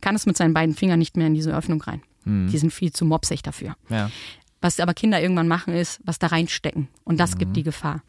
kann 0.00 0.14
es 0.14 0.24
mit 0.26 0.36
seinen 0.36 0.54
beiden 0.54 0.74
Fingern 0.74 0.98
nicht 0.98 1.16
mehr 1.16 1.26
in 1.26 1.34
diese 1.34 1.54
Öffnung 1.54 1.82
rein. 1.82 2.02
Die 2.26 2.58
sind 2.58 2.70
viel 2.72 2.92
zu 2.92 3.04
mopsig 3.06 3.42
dafür. 3.42 3.74
Ja. 3.88 4.10
Was 4.60 4.78
aber 4.78 4.92
Kinder 4.92 5.20
irgendwann 5.22 5.48
machen, 5.48 5.74
ist, 5.74 6.00
was 6.04 6.18
da 6.18 6.26
reinstecken. 6.28 6.88
Und 7.02 7.18
das 7.18 7.38
gibt 7.38 7.56
die 7.56 7.62
Gefahr. 7.62 8.02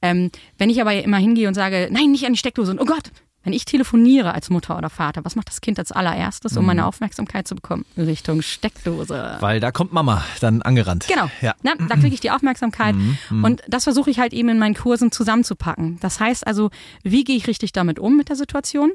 Ähm, 0.00 0.30
wenn 0.56 0.70
ich 0.70 0.80
aber 0.80 0.94
immer 1.04 1.18
hingehe 1.18 1.46
und 1.48 1.54
sage, 1.54 1.88
nein, 1.92 2.10
nicht 2.10 2.24
an 2.24 2.32
die 2.32 2.38
Steckdose 2.38 2.70
und 2.72 2.80
oh 2.80 2.86
Gott, 2.86 3.10
wenn 3.48 3.54
ich 3.54 3.64
telefoniere 3.64 4.34
als 4.34 4.50
Mutter 4.50 4.76
oder 4.76 4.90
Vater, 4.90 5.24
was 5.24 5.34
macht 5.34 5.48
das 5.48 5.62
Kind 5.62 5.78
als 5.78 5.90
allererstes, 5.90 6.54
um 6.58 6.66
meine 6.66 6.84
Aufmerksamkeit 6.84 7.48
zu 7.48 7.54
bekommen? 7.54 7.86
Richtung 7.96 8.42
Steckdose. 8.42 9.38
Weil 9.40 9.58
da 9.58 9.72
kommt 9.72 9.90
Mama 9.90 10.22
dann 10.40 10.60
angerannt. 10.60 11.06
Genau. 11.08 11.30
Ja. 11.40 11.54
Na, 11.62 11.72
da 11.88 11.96
kriege 11.96 12.12
ich 12.12 12.20
die 12.20 12.30
Aufmerksamkeit. 12.30 12.94
Und 13.30 13.62
das 13.66 13.84
versuche 13.84 14.10
ich 14.10 14.18
halt 14.18 14.34
eben 14.34 14.50
in 14.50 14.58
meinen 14.58 14.74
Kursen 14.74 15.10
zusammenzupacken. 15.12 15.98
Das 16.00 16.20
heißt 16.20 16.46
also, 16.46 16.68
wie 17.02 17.24
gehe 17.24 17.36
ich 17.36 17.46
richtig 17.46 17.72
damit 17.72 17.98
um 17.98 18.18
mit 18.18 18.28
der 18.28 18.36
Situation? 18.36 18.92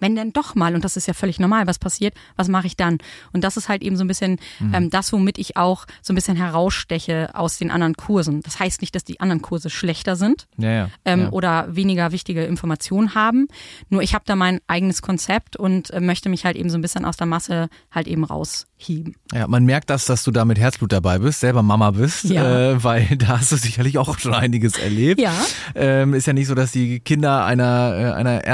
Wenn 0.00 0.16
denn 0.16 0.32
doch 0.32 0.54
mal, 0.54 0.74
und 0.74 0.84
das 0.84 0.96
ist 0.96 1.06
ja 1.06 1.14
völlig 1.14 1.38
normal, 1.38 1.66
was 1.66 1.78
passiert, 1.78 2.14
was 2.36 2.48
mache 2.48 2.66
ich 2.66 2.76
dann? 2.76 2.98
Und 3.32 3.44
das 3.44 3.56
ist 3.56 3.68
halt 3.68 3.82
eben 3.82 3.96
so 3.96 4.04
ein 4.04 4.08
bisschen 4.08 4.38
mhm. 4.58 4.74
ähm, 4.74 4.90
das, 4.90 5.12
womit 5.12 5.38
ich 5.38 5.56
auch 5.56 5.86
so 6.02 6.12
ein 6.12 6.16
bisschen 6.16 6.36
heraussteche 6.36 7.30
aus 7.34 7.58
den 7.58 7.70
anderen 7.70 7.94
Kursen. 7.94 8.40
Das 8.42 8.58
heißt 8.58 8.80
nicht, 8.80 8.94
dass 8.94 9.04
die 9.04 9.20
anderen 9.20 9.42
Kurse 9.42 9.70
schlechter 9.70 10.16
sind 10.16 10.46
ja, 10.58 10.70
ja, 10.70 10.90
ähm, 11.04 11.20
ja. 11.20 11.30
oder 11.30 11.68
weniger 11.74 12.12
wichtige 12.12 12.44
Informationen 12.44 13.14
haben. 13.14 13.48
Nur 13.88 14.02
ich 14.02 14.14
habe 14.14 14.24
da 14.26 14.36
mein 14.36 14.60
eigenes 14.66 15.02
Konzept 15.02 15.56
und 15.56 15.90
äh, 15.90 16.00
möchte 16.00 16.28
mich 16.28 16.44
halt 16.44 16.56
eben 16.56 16.70
so 16.70 16.78
ein 16.78 16.82
bisschen 16.82 17.04
aus 17.04 17.16
der 17.16 17.26
Masse 17.26 17.68
halt 17.90 18.06
eben 18.06 18.24
rausheben. 18.24 19.16
Ja, 19.32 19.46
man 19.46 19.64
merkt 19.64 19.90
das, 19.90 20.06
dass 20.06 20.24
du 20.24 20.30
da 20.30 20.44
mit 20.44 20.58
Herzblut 20.58 20.92
dabei 20.92 21.18
bist, 21.18 21.40
selber 21.40 21.62
Mama 21.62 21.90
bist, 21.92 22.24
Ja. 22.24 22.72
äh, 22.72 22.84
weil 22.84 23.06
da 23.18 23.38
hast 23.40 23.52
du 23.52 23.56
sicherlich 23.56 23.98
auch 23.98 24.18
schon 24.18 24.34
einiges 24.34 24.78
erlebt. 24.78 25.20
Ja. 25.20 25.32
Ähm, 25.74 26.14
ist 26.14 26.26
ja 26.26 26.32
nicht 26.32 26.46
so, 26.46 26.54
dass 26.54 26.72
die 26.72 27.00
Kinder 27.00 27.44
einer, 27.44 27.94
äh, 27.96 28.12
einer 28.12 28.44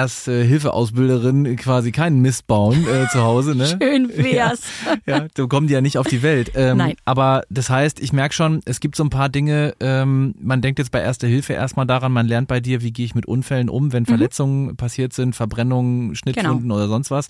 Erste-Hilfe-Ausbilderin 1.44 1.56
quasi 1.56 1.92
keinen 1.92 2.20
Mist 2.20 2.46
bauen 2.46 2.86
äh, 2.86 3.08
zu 3.08 3.22
Hause. 3.22 3.54
Ne? 3.54 3.66
Schön 3.82 4.08
wär's. 4.16 4.60
Ja, 5.06 5.16
ja, 5.18 5.26
so 5.36 5.48
kommen 5.48 5.66
die 5.66 5.74
ja 5.74 5.80
nicht 5.80 5.98
auf 5.98 6.06
die 6.06 6.22
Welt. 6.22 6.52
Ähm, 6.54 6.78
Nein. 6.78 6.94
Aber 7.04 7.42
das 7.50 7.70
heißt, 7.70 8.00
ich 8.00 8.12
merke 8.12 8.34
schon, 8.34 8.60
es 8.64 8.80
gibt 8.80 8.96
so 8.96 9.04
ein 9.04 9.10
paar 9.10 9.28
Dinge, 9.28 9.74
ähm, 9.80 10.34
man 10.40 10.62
denkt 10.62 10.78
jetzt 10.78 10.90
bei 10.90 11.00
Erste 11.00 11.26
Hilfe 11.26 11.52
erstmal 11.52 11.86
daran, 11.86 12.12
man 12.12 12.26
lernt 12.26 12.48
bei 12.48 12.60
dir, 12.60 12.82
wie 12.82 12.92
gehe 12.92 13.04
ich 13.04 13.14
mit 13.14 13.26
Unfällen 13.26 13.68
um, 13.68 13.92
wenn 13.92 14.06
Verletzungen 14.06 14.76
passiert 14.76 15.12
sind, 15.12 15.36
Verbrennungen, 15.36 16.14
Schnittwunden 16.14 16.70
oder 16.70 16.88
sonst 16.88 17.10
was. 17.10 17.28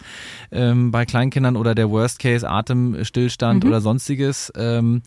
Ähm, 0.50 0.90
bei 0.90 1.04
Kleinkindern 1.04 1.56
oder 1.56 1.75
der 1.75 1.90
Worst 1.90 2.18
Case, 2.18 2.48
Atemstillstand 2.48 3.64
oder 3.64 3.80
sonstiges. 3.80 4.52
Ähm, 4.56 5.02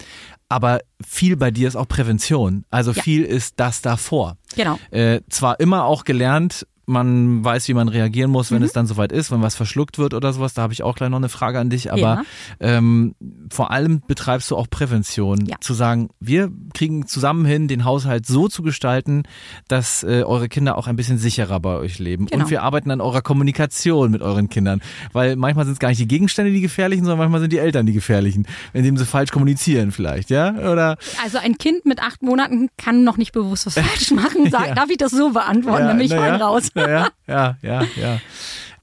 aber 0.51 0.79
viel 1.05 1.35
bei 1.37 1.51
dir 1.51 1.67
ist 1.67 1.75
auch 1.75 1.87
Prävention. 1.87 2.65
Also 2.71 2.91
Ja. 2.91 3.03
viel 3.03 3.23
ist 3.23 3.59
das 3.59 3.81
davor. 3.83 4.35
Genau. 4.55 4.79
Äh, 4.89 5.21
zwar 5.29 5.59
immer 5.59 5.85
auch 5.85 6.03
gelernt, 6.05 6.65
man 6.89 7.43
weiß, 7.46 7.67
wie 7.67 7.74
man 7.74 7.88
reagieren 7.88 8.31
muss, 8.31 8.50
Mhm. 8.51 8.55
wenn 8.55 8.63
es 8.63 8.74
dann 8.74 8.88
soweit 8.88 9.12
ist, 9.12 9.31
wenn 9.31 9.41
was 9.41 9.55
verschluckt 9.55 9.98
wird 10.00 10.13
oder 10.13 10.34
sowas. 10.34 10.53
Da 10.53 10.63
habe 10.63 10.74
ich 10.74 10.84
auch 10.84 10.96
gleich 10.96 11.10
noch 11.10 11.17
eine 11.17 11.29
Frage 11.29 11.60
an 11.60 11.69
dich. 11.69 11.91
Aber 11.93 12.00
Ja. 12.00 12.22
ähm, 12.60 13.15
vor 13.51 13.72
allem 13.72 14.01
betreibst 14.08 14.50
du 14.51 14.58
auch 14.58 14.67
Prävention. 14.69 15.46
Ja. 15.46 15.58
Zu 15.62 15.74
sagen, 15.74 16.10
wir 16.19 16.51
kriegen 16.74 17.08
zusammen 17.08 17.46
hin, 17.46 17.67
den 17.67 17.86
Haushalt 17.86 18.25
so 18.25 18.48
zu 18.48 18.63
gestalten, 18.63 19.24
dass 19.67 20.03
äh, 20.03 20.24
eure 20.24 20.50
Kinder 20.50 20.77
auch 20.77 20.88
ein 20.88 20.96
bisschen 20.96 21.17
sicherer 21.17 21.60
bei 21.60 21.75
euch 21.77 22.00
leben. 22.00 22.25
Genau. 22.25 22.43
Und 22.43 22.50
wir 22.51 22.63
arbeiten 22.63 22.91
an 22.91 23.01
eurer 23.01 23.22
Kommunikation 23.22 24.12
mit 24.12 24.22
euren 24.22 24.50
Kindern. 24.50 24.81
Weil 25.13 25.36
manchmal 25.36 25.65
sind 25.65 25.74
es 25.74 25.79
gar 25.79 25.89
nicht 25.89 26.01
die 26.01 26.08
Gegenstände, 26.08 26.51
die 26.51 26.62
gefährlichen, 26.62 27.03
sondern 27.05 27.19
manchmal 27.19 27.41
sind 27.41 27.53
die 27.53 27.60
Eltern 27.60 27.86
die 27.86 27.93
gefährlichen, 27.93 28.48
indem 28.74 28.98
sie 28.98 29.05
falsch 29.05 29.31
kommunizieren 29.31 29.91
vielleicht, 29.91 30.29
ja? 30.29 30.53
Oder 30.72 30.98
Also 31.24 31.38
ein 31.38 31.58
Kind 31.58 31.86
mit 31.86 32.01
acht 32.01 32.22
Monaten 32.24 32.69
kann 32.77 33.03
noch 33.03 33.17
nicht 33.17 33.31
bewusst 33.31 33.65
was 33.65 33.75
falsch 33.75 34.12
machen. 34.15 34.50
Sag, 34.50 34.67
Ja. 34.69 34.75
Darf 34.75 34.89
ich 34.89 34.98
das 34.98 35.12
so 35.12 35.31
beantworten? 35.31 35.81
Ja, 35.81 35.88
dann 35.89 35.98
bin 35.98 36.05
ich 36.05 36.12
na 36.12 36.17
fein 36.17 36.39
ja, 36.39 36.46
raus. 36.48 36.69
Ja, 36.79 37.09
ja, 37.27 37.57
ja, 37.62 37.83
ja. 37.95 38.21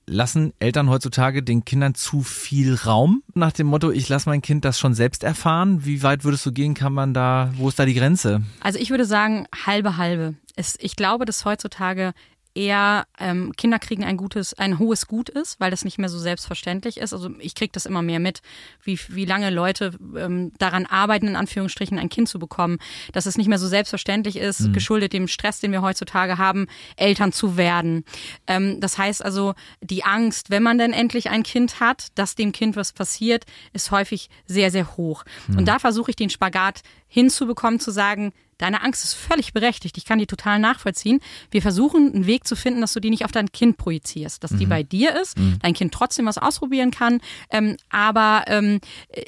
Lassen 0.09 0.53
Eltern 0.61 0.89
heutzutage 0.89 1.43
den 1.43 1.65
Kindern 1.65 1.97
zu 1.97 2.23
viel 2.23 2.77
Raum 2.77 3.25
nach 3.35 3.51
dem 3.51 3.67
Motto, 3.67 3.91
ich 3.91 4.09
lasse 4.09 4.29
mein 4.29 4.41
Kind 4.41 4.65
das 4.65 4.79
schon 4.79 4.95
selbst 4.95 5.25
erfahren? 5.25 5.85
Wie 5.85 6.05
weit 6.05 6.23
würdest 6.23 6.47
du 6.47 6.53
gehen? 6.53 6.75
Kann 6.75 6.93
man 6.93 7.13
da, 7.13 7.51
wo 7.57 7.69
ist 7.69 7.79
da 7.79 7.85
die 7.85 7.95
Grenze? 7.95 8.43
Also 8.61 8.79
ich 8.79 8.91
würde 8.91 9.05
sagen, 9.05 9.49
halbe 9.67 9.97
halbe. 9.97 10.35
Es, 10.55 10.77
ich 10.81 10.95
glaube, 10.95 11.25
dass 11.25 11.45
heutzutage 11.45 12.13
eher 12.57 13.07
ähm, 13.19 13.53
Kinder 13.57 13.79
kriegen 13.79 14.05
ein 14.05 14.17
gutes, 14.17 14.55
ein 14.55 14.79
hohes 14.79 15.07
Gut 15.07 15.29
ist, 15.29 15.61
weil 15.61 15.71
das 15.71 15.85
nicht 15.85 15.99
mehr 15.99 16.09
so 16.09 16.19
selbstverständlich 16.19 16.97
ist. 16.97 17.13
Also 17.13 17.31
ich 17.39 17.55
kriege 17.55 17.73
das 17.73 17.87
immer 17.87 18.03
mehr 18.03 18.19
mit, 18.19 18.41
wie, 18.83 18.99
wie 19.09 19.25
lange 19.25 19.51
Leute 19.51 19.93
ähm, 20.17 20.53
daran 20.59 20.87
arbeiten, 20.87 21.29
in 21.29 21.37
Anführungsstrichen 21.37 21.99
ein 21.99 22.09
Kind 22.09 22.29
zu 22.29 22.39
bekommen, 22.39 22.79
dass 23.13 23.27
es 23.27 23.37
nicht 23.37 23.49
mehr 23.49 23.59
so 23.59 23.69
selbstverständlich 23.69 24.37
ist, 24.37 24.73
geschuldet 24.73 25.13
dem 25.13 25.29
Stress, 25.29 25.61
den 25.61 25.73
wir 25.73 25.83
heutzutage 25.83 26.39
haben, 26.39 26.67
Eltern 26.97 27.33
zu 27.33 27.57
werden. 27.57 28.05
Ähm, 28.47 28.81
das 28.81 28.99
heißt 28.99 29.25
also, 29.25 29.55
die 29.81 30.05
Angst, 30.05 30.51
wenn 30.51 30.63
man 30.63 30.79
denn 30.79 30.93
endlich 30.93 31.31
ein 31.31 31.43
Kind 31.43 31.81
hat, 31.81 32.09
dass 32.15 32.35
dem 32.35 32.53
Kind 32.53 32.77
was 32.77 32.93
passiert, 32.93 33.45
ist 33.73 33.91
häufig 33.91 34.31
sehr, 34.47 34.71
sehr 34.71 34.97
hoch. 34.97 35.25
Und 35.57 35.67
da 35.67 35.79
versuche 35.79 36.11
ich 36.11 36.17
den 36.17 36.31
Spagat 36.31 36.83
hinzubekommen, 37.09 37.81
zu 37.81 37.91
sagen, 37.91 38.33
Deine 38.59 38.83
Angst 38.83 39.05
ist 39.05 39.15
völlig 39.15 39.53
berechtigt. 39.53 39.99
Ich 39.99 40.05
kann 40.05 40.19
die 40.19 40.27
total 40.27 40.59
nachvollziehen. 40.59 41.21
Wir 41.51 41.63
versuchen, 41.63 42.13
einen 42.15 42.27
Weg 42.27 42.47
zu 42.47 42.57
finden, 42.57 42.81
dass 42.81 42.93
du 42.95 43.01
die 43.01 43.11
nicht 43.11 43.25
auf 43.25 43.33
dein 43.33 43.53
Kind 43.53 43.77
projizierst, 43.77 44.43
dass 44.43 44.57
die 44.57 44.67
bei 44.67 44.83
dir 44.83 45.21
ist, 45.21 45.37
dein 45.63 45.75
Kind 45.75 45.93
trotzdem 45.93 46.27
was 46.27 46.39
ausprobieren 46.39 46.91
kann. 46.91 47.21
Ähm, 47.51 47.77
aber 47.91 48.45
ähm, 48.47 48.81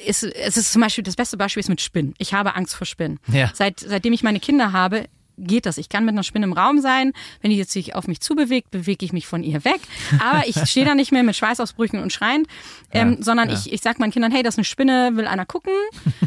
es, 0.05 0.23
es 0.23 0.57
ist 0.57 0.71
zum 0.71 0.81
Beispiel, 0.81 1.03
das 1.03 1.15
beste 1.15 1.37
Beispiel 1.37 1.61
ist 1.61 1.69
mit 1.69 1.81
Spinnen. 1.81 2.13
Ich 2.17 2.33
habe 2.33 2.55
Angst 2.55 2.75
vor 2.75 2.87
Spinnen. 2.87 3.19
Ja. 3.31 3.51
Seit, 3.53 3.79
seitdem 3.79 4.13
ich 4.13 4.23
meine 4.23 4.39
Kinder 4.39 4.71
habe, 4.71 5.05
geht 5.39 5.65
das. 5.65 5.77
Ich 5.77 5.89
kann 5.89 6.05
mit 6.05 6.13
einer 6.13 6.23
Spinne 6.23 6.45
im 6.45 6.53
Raum 6.53 6.79
sein. 6.81 7.13
Wenn 7.41 7.51
die 7.51 7.57
jetzt 7.57 7.71
sich 7.71 7.95
auf 7.95 8.07
mich 8.07 8.19
zubewegt, 8.21 8.71
bewege 8.71 9.05
ich 9.05 9.13
mich 9.13 9.27
von 9.27 9.43
ihr 9.43 9.63
weg. 9.65 9.79
Aber 10.23 10.47
ich 10.47 10.57
stehe 10.69 10.85
da 10.85 10.95
nicht 10.95 11.11
mehr 11.11 11.23
mit 11.23 11.35
Schweißausbrüchen 11.35 11.99
und 11.99 12.11
schreiend, 12.13 12.47
ähm, 12.91 13.17
Ja, 13.17 13.23
sondern 13.23 13.49
ja. 13.49 13.55
ich, 13.55 13.71
ich 13.71 13.81
sag 13.81 13.99
meinen 13.99 14.11
Kindern, 14.11 14.31
hey, 14.31 14.43
das 14.43 14.55
ist 14.55 14.59
eine 14.59 14.65
Spinne, 14.65 15.11
will 15.15 15.27
einer 15.27 15.45
gucken. 15.45 15.73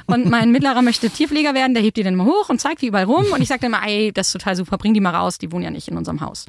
Und 0.06 0.28
mein 0.28 0.50
Mittlerer 0.50 0.82
möchte 0.82 1.10
Tierpfleger 1.10 1.54
werden, 1.54 1.74
der 1.74 1.82
hebt 1.82 1.96
die 1.96 2.02
dann 2.02 2.14
mal 2.14 2.26
hoch 2.26 2.48
und 2.48 2.60
zeigt 2.60 2.82
die 2.82 2.86
überall 2.88 3.04
rum. 3.04 3.26
Und 3.32 3.40
ich 3.42 3.48
sage 3.48 3.60
dann 3.60 3.70
mal, 3.72 3.82
ey, 3.86 4.12
das 4.12 4.28
ist 4.28 4.32
total 4.32 4.56
super, 4.56 4.78
bring 4.78 4.94
die 4.94 5.00
mal 5.00 5.14
raus, 5.14 5.38
die 5.38 5.50
wohnen 5.52 5.64
ja 5.64 5.70
nicht 5.70 5.88
in 5.88 5.96
unserem 5.96 6.20
Haus. 6.20 6.46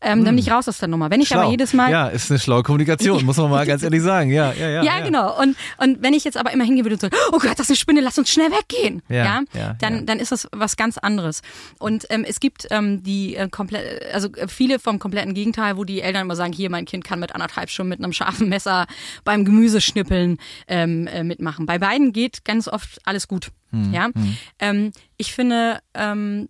Ähm, 0.00 0.24
Dann 0.24 0.36
bin 0.36 0.38
ich 0.38 0.50
raus 0.50 0.68
aus 0.68 0.78
der 0.78 0.88
Nummer. 0.88 1.10
Wenn 1.10 1.20
ich 1.20 1.32
aber 1.32 1.42
Schlau. 1.44 1.50
jedes 1.50 1.72
Mal 1.72 1.90
Ja, 1.90 2.08
ist 2.08 2.30
eine 2.30 2.38
schlaue 2.38 2.62
Kommunikation, 2.62 3.24
muss 3.24 3.36
man 3.36 3.50
mal 3.50 3.66
ganz 3.66 3.82
ehrlich 3.82 4.02
sagen. 4.02 4.30
Ja, 4.30 4.52
ja, 4.52 4.68
ja. 4.68 4.82
ja, 4.82 5.00
genau. 5.00 5.40
Und, 5.40 5.56
und 5.78 6.02
wenn 6.02 6.14
ich 6.14 6.24
jetzt 6.24 6.36
aber 6.36 6.52
immer 6.52 6.64
hingehen 6.64 6.84
würde 6.84 6.94
und 6.94 7.00
so, 7.00 7.08
oh 7.32 7.38
Gott, 7.38 7.52
das 7.52 7.60
ist 7.60 7.70
eine 7.70 7.76
Spinne, 7.76 8.00
lass 8.00 8.18
uns 8.18 8.30
schnell 8.30 8.50
weggehen. 8.50 9.02
Ja, 9.08 9.42
ja, 9.54 9.74
dann, 9.80 9.96
ja. 9.96 10.02
dann 10.02 10.18
ist 10.18 10.32
das 10.32 10.48
was 10.52 10.76
ganz 10.76 10.98
anderes. 10.98 11.42
Und 11.78 12.05
ähm, 12.10 12.24
es 12.26 12.40
gibt 12.40 12.66
ähm, 12.70 13.02
die 13.02 13.36
äh, 13.36 13.48
komplett, 13.48 14.12
also 14.12 14.28
äh, 14.32 14.48
viele 14.48 14.78
vom 14.78 14.98
kompletten 14.98 15.34
Gegenteil, 15.34 15.76
wo 15.76 15.84
die 15.84 16.00
Eltern 16.00 16.22
immer 16.22 16.36
sagen, 16.36 16.52
hier, 16.52 16.70
mein 16.70 16.84
Kind 16.84 17.04
kann 17.04 17.20
mit 17.20 17.34
anderthalb 17.34 17.70
Stunden 17.70 17.90
mit 17.90 18.00
einem 18.00 18.12
scharfen 18.12 18.48
Messer 18.48 18.86
beim 19.24 19.44
Gemüseschnippeln 19.44 20.38
ähm, 20.68 21.06
äh, 21.06 21.22
mitmachen. 21.22 21.66
Bei 21.66 21.78
beiden 21.78 22.12
geht 22.12 22.44
ganz 22.44 22.68
oft 22.68 23.00
alles 23.04 23.28
gut. 23.28 23.50
Hm, 23.70 23.92
ja. 23.92 24.10
Ähm, 24.58 24.92
ich 25.16 25.32
finde, 25.32 25.80
ähm, 25.94 26.48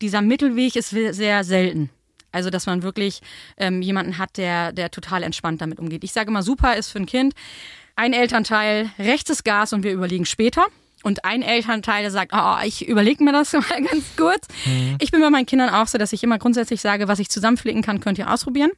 dieser 0.00 0.22
Mittelweg 0.22 0.76
ist 0.76 0.90
sehr 0.90 1.44
selten. 1.44 1.90
Also, 2.32 2.50
dass 2.50 2.66
man 2.66 2.82
wirklich 2.82 3.22
ähm, 3.56 3.80
jemanden 3.80 4.18
hat, 4.18 4.36
der, 4.36 4.72
der 4.72 4.90
total 4.90 5.22
entspannt 5.22 5.62
damit 5.62 5.78
umgeht. 5.78 6.04
Ich 6.04 6.12
sage 6.12 6.28
immer, 6.28 6.42
super 6.42 6.76
ist 6.76 6.90
für 6.90 6.98
ein 6.98 7.06
Kind 7.06 7.34
ein 7.96 8.12
Elternteil 8.12 8.90
rechts 8.98 9.30
ist 9.30 9.44
Gas 9.44 9.72
und 9.72 9.82
wir 9.82 9.92
überlegen 9.92 10.26
später. 10.26 10.66
Und 11.06 11.24
ein 11.24 11.42
Elternteil, 11.42 12.02
der 12.02 12.10
sagt, 12.10 12.32
oh, 12.34 12.56
ich 12.64 12.88
überlege 12.88 13.22
mir 13.22 13.30
das 13.30 13.52
mal 13.52 13.62
ganz 13.82 14.04
kurz. 14.16 14.48
Ich 14.98 15.12
bin 15.12 15.20
bei 15.20 15.30
meinen 15.30 15.46
Kindern 15.46 15.68
auch 15.70 15.86
so, 15.86 15.98
dass 15.98 16.12
ich 16.12 16.24
immer 16.24 16.38
grundsätzlich 16.38 16.80
sage, 16.80 17.06
was 17.06 17.20
ich 17.20 17.28
zusammenflicken 17.28 17.80
kann, 17.82 18.00
könnt 18.00 18.18
ihr 18.18 18.28
ausprobieren. 18.32 18.72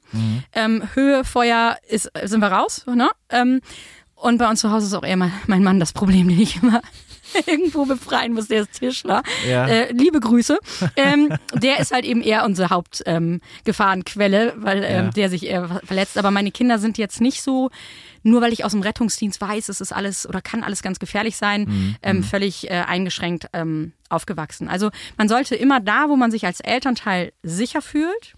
Ähm, 0.52 0.82
Höhe, 0.94 1.24
Feuer 1.24 1.78
ist, 1.88 2.10
sind 2.24 2.40
wir 2.40 2.48
raus. 2.52 2.84
Ne? 2.86 3.08
Ähm, 3.30 3.62
und 4.14 4.36
bei 4.36 4.46
uns 4.50 4.60
zu 4.60 4.70
Hause 4.70 4.86
ist 4.88 4.94
auch 4.94 5.04
eher 5.04 5.16
mein, 5.16 5.32
mein 5.46 5.62
Mann 5.62 5.80
das 5.80 5.92
Problem, 5.94 6.28
den 6.28 6.38
ich 6.40 6.62
immer 6.62 6.82
irgendwo 7.46 7.86
befreien 7.86 8.32
muss, 8.34 8.48
der 8.48 8.62
ist 8.62 8.72
Tischler. 8.78 9.22
Ja. 9.48 9.66
Äh, 9.66 9.92
liebe 9.92 10.20
Grüße. 10.20 10.58
ähm, 10.96 11.32
der 11.54 11.78
ist 11.80 11.92
halt 11.92 12.04
eben 12.04 12.20
eher 12.20 12.44
unsere 12.44 12.68
Hauptgefahrenquelle, 12.68 14.52
ähm, 14.52 14.62
weil 14.64 14.84
ähm, 14.84 15.04
Ja. 15.06 15.10
der 15.12 15.30
sich 15.30 15.46
eher 15.46 15.80
verletzt. 15.84 16.18
Aber 16.18 16.30
meine 16.30 16.50
Kinder 16.50 16.78
sind 16.78 16.98
jetzt 16.98 17.20
nicht 17.20 17.42
so, 17.42 17.70
nur 18.22 18.40
weil 18.40 18.52
ich 18.52 18.64
aus 18.64 18.72
dem 18.72 18.82
Rettungsdienst 18.82 19.40
weiß, 19.40 19.68
es 19.68 19.80
ist 19.80 19.92
alles 19.92 20.28
oder 20.28 20.40
kann 20.40 20.62
alles 20.62 20.82
ganz 20.82 20.98
gefährlich 20.98 21.36
sein, 21.36 21.62
Mhm. 21.62 21.96
ähm, 22.02 22.22
völlig 22.22 22.70
äh, 22.70 22.84
eingeschränkt 22.86 23.46
ähm, 23.52 23.92
aufgewachsen. 24.08 24.68
Also 24.68 24.90
man 25.16 25.28
sollte 25.28 25.54
immer 25.54 25.80
da, 25.80 26.08
wo 26.08 26.16
man 26.16 26.30
sich 26.30 26.46
als 26.46 26.60
Elternteil 26.60 27.32
sicher 27.42 27.82
fühlt, 27.82 28.34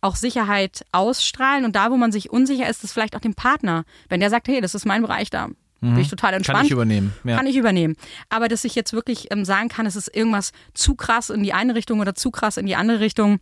auch 0.00 0.16
Sicherheit 0.16 0.84
ausstrahlen 0.92 1.64
und 1.64 1.74
da, 1.74 1.90
wo 1.90 1.96
man 1.96 2.12
sich 2.12 2.30
unsicher 2.30 2.68
ist, 2.68 2.84
ist 2.84 2.92
vielleicht 2.92 3.16
auch 3.16 3.20
dem 3.20 3.34
Partner. 3.34 3.84
Wenn 4.08 4.20
der 4.20 4.30
sagt, 4.30 4.46
hey, 4.48 4.60
das 4.60 4.74
ist 4.74 4.84
mein 4.86 5.02
Bereich, 5.02 5.30
da 5.30 5.48
bin 5.80 5.98
ich 5.98 6.08
total 6.08 6.34
entspannt. 6.34 6.56
Mhm. 6.56 6.58
Kann 6.60 6.66
ich 6.66 6.72
übernehmen. 6.72 7.12
Ja. 7.22 7.36
Kann 7.36 7.46
ich 7.46 7.56
übernehmen. 7.56 7.96
Aber 8.28 8.48
dass 8.48 8.64
ich 8.64 8.74
jetzt 8.74 8.92
wirklich 8.92 9.28
ähm, 9.30 9.44
sagen 9.44 9.68
kann, 9.68 9.86
es 9.86 9.94
ist 9.94 10.14
irgendwas 10.14 10.52
zu 10.74 10.94
krass 10.96 11.30
in 11.30 11.42
die 11.42 11.52
eine 11.52 11.74
Richtung 11.74 12.00
oder 12.00 12.14
zu 12.14 12.30
krass 12.30 12.56
in 12.56 12.66
die 12.66 12.74
andere 12.76 13.00
Richtung. 13.00 13.38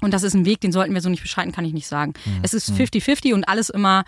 Und 0.00 0.14
das 0.14 0.22
ist 0.22 0.34
ein 0.34 0.44
Weg, 0.44 0.60
den 0.60 0.72
sollten 0.72 0.94
wir 0.94 1.00
so 1.00 1.08
nicht 1.08 1.22
beschreiten, 1.22 1.52
kann 1.52 1.64
ich 1.64 1.72
nicht 1.72 1.86
sagen. 1.88 2.12
Mhm. 2.24 2.40
Es 2.42 2.54
ist 2.54 2.70
50-50 2.70 3.34
und 3.34 3.44
alles 3.48 3.70
immer 3.70 4.04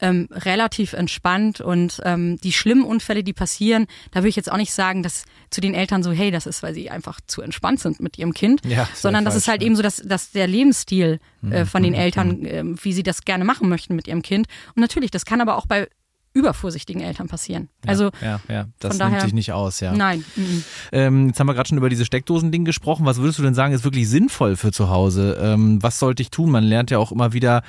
ähm, 0.00 0.28
relativ 0.30 0.92
entspannt 0.92 1.60
und 1.60 2.00
ähm, 2.04 2.38
die 2.42 2.52
schlimmen 2.52 2.84
Unfälle, 2.84 3.24
die 3.24 3.32
passieren, 3.32 3.86
da 4.10 4.20
würde 4.20 4.28
ich 4.28 4.36
jetzt 4.36 4.50
auch 4.50 4.56
nicht 4.56 4.72
sagen, 4.72 5.02
dass 5.02 5.24
zu 5.50 5.60
den 5.60 5.74
Eltern 5.74 6.02
so, 6.02 6.12
hey, 6.12 6.30
das 6.30 6.46
ist, 6.46 6.62
weil 6.62 6.74
sie 6.74 6.90
einfach 6.90 7.20
zu 7.26 7.42
entspannt 7.42 7.80
sind 7.80 8.00
mit 8.00 8.18
ihrem 8.18 8.34
Kind, 8.34 8.64
Ja, 8.66 8.88
sondern 8.94 9.24
das 9.24 9.34
falsch, 9.34 9.42
ist 9.42 9.48
halt. 9.48 9.60
Mhm, 9.60 9.66
eben 9.66 9.76
so, 9.76 9.82
dass, 9.82 9.96
dass 9.96 10.32
der 10.32 10.46
Lebensstil 10.46 11.18
äh, 11.50 11.64
von 11.64 11.82
den 11.82 11.94
Eltern, 11.94 12.44
ähm, 12.44 12.76
wie 12.82 12.92
sie 12.92 13.02
das 13.02 13.24
gerne 13.24 13.44
machen 13.44 13.68
möchten 13.68 13.94
mit 13.94 14.08
ihrem 14.08 14.22
Kind. 14.22 14.46
Und 14.74 14.80
natürlich, 14.80 15.10
das 15.10 15.24
kann 15.24 15.40
aber 15.40 15.56
auch 15.56 15.66
bei 15.66 15.88
übervorsichtigen 16.36 17.02
Eltern 17.02 17.28
passieren. 17.28 17.68
Also 17.86 18.10
ja, 18.22 18.40
ja, 18.48 18.66
das 18.78 18.90
nimmt 18.98 19.00
daher- 19.00 19.20
sich 19.22 19.32
nicht 19.32 19.52
aus, 19.52 19.80
ja. 19.80 19.92
nein. 19.92 20.24
mhm. 20.36 20.64
Ähm, 20.92 21.26
jetzt 21.28 21.40
haben 21.40 21.46
wir 21.46 21.54
gerade 21.54 21.68
schon 21.68 21.78
über 21.78 21.88
diese 21.88 22.04
Steckdosending 22.04 22.64
gesprochen. 22.64 23.06
Was 23.06 23.16
würdest 23.18 23.38
du 23.38 23.42
denn 23.42 23.54
sagen, 23.54 23.72
ist 23.72 23.84
wirklich 23.84 24.08
sinnvoll 24.08 24.56
für 24.56 24.70
zu 24.72 24.90
Hause? 24.90 25.38
Ähm, 25.40 25.82
was 25.82 25.98
sollte 25.98 26.22
ich 26.22 26.30
tun? 26.30 26.50
Man 26.50 26.64
lernt 26.64 26.90
ja 26.90 26.98
auch 26.98 27.10
immer 27.12 27.32
wieder 27.32 27.62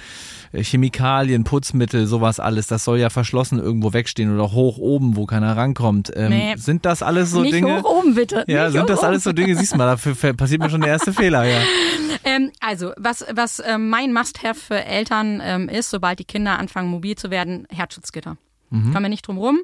äh, 0.51 0.63
Chemikalien, 0.63 1.43
Putzmittel, 1.43 2.07
sowas 2.07 2.39
alles. 2.39 2.67
Das 2.67 2.83
soll 2.83 2.99
ja 2.99 3.09
verschlossen 3.09 3.59
irgendwo 3.59 3.93
wegstehen 3.93 4.33
oder 4.33 4.51
hoch 4.51 4.77
oben, 4.77 5.15
wo 5.15 5.25
keiner 5.25 5.55
rankommt. 5.55 6.11
Ähm, 6.15 6.29
Nee. 6.29 6.55
Sind 6.57 6.85
das 6.85 7.01
alles 7.03 7.31
so 7.31 7.41
nicht 7.41 7.53
Dinge? 7.53 7.81
hoch 7.81 7.99
oben, 7.99 8.15
bitte. 8.15 8.43
Ja, 8.47 8.65
nicht 8.65 8.73
sind 8.73 8.89
das 8.89 9.03
alles 9.03 9.23
so 9.23 9.31
Dinge? 9.31 9.55
Siehst 9.55 9.73
du 9.73 9.77
mal, 9.77 9.85
dafür 9.85 10.33
passiert 10.33 10.61
mir 10.61 10.69
schon 10.69 10.81
der 10.81 10.89
erste 10.91 11.13
Fehler, 11.13 11.45
ja. 11.45 11.57
Ähm, 11.59 11.63
Ähm, 12.37 12.51
also, 12.59 12.91
was, 12.97 13.23
was 13.33 13.59
äh, 13.59 13.77
mein 13.77 14.11
Must-Have 14.11 14.55
für 14.59 14.83
Eltern 14.83 15.39
ähm, 15.41 15.69
ist, 15.69 15.89
sobald 15.89 16.19
die 16.19 16.25
Kinder 16.25 16.59
anfangen 16.59 16.89
mobil 16.89 17.15
zu 17.15 17.31
werden, 17.31 17.65
Herzschutzgitter. 17.69 18.37
Mhm. 18.69 18.91
Kommen 18.91 19.03
wir 19.05 19.09
nicht 19.09 19.27
drum 19.27 19.37
rum. 19.37 19.59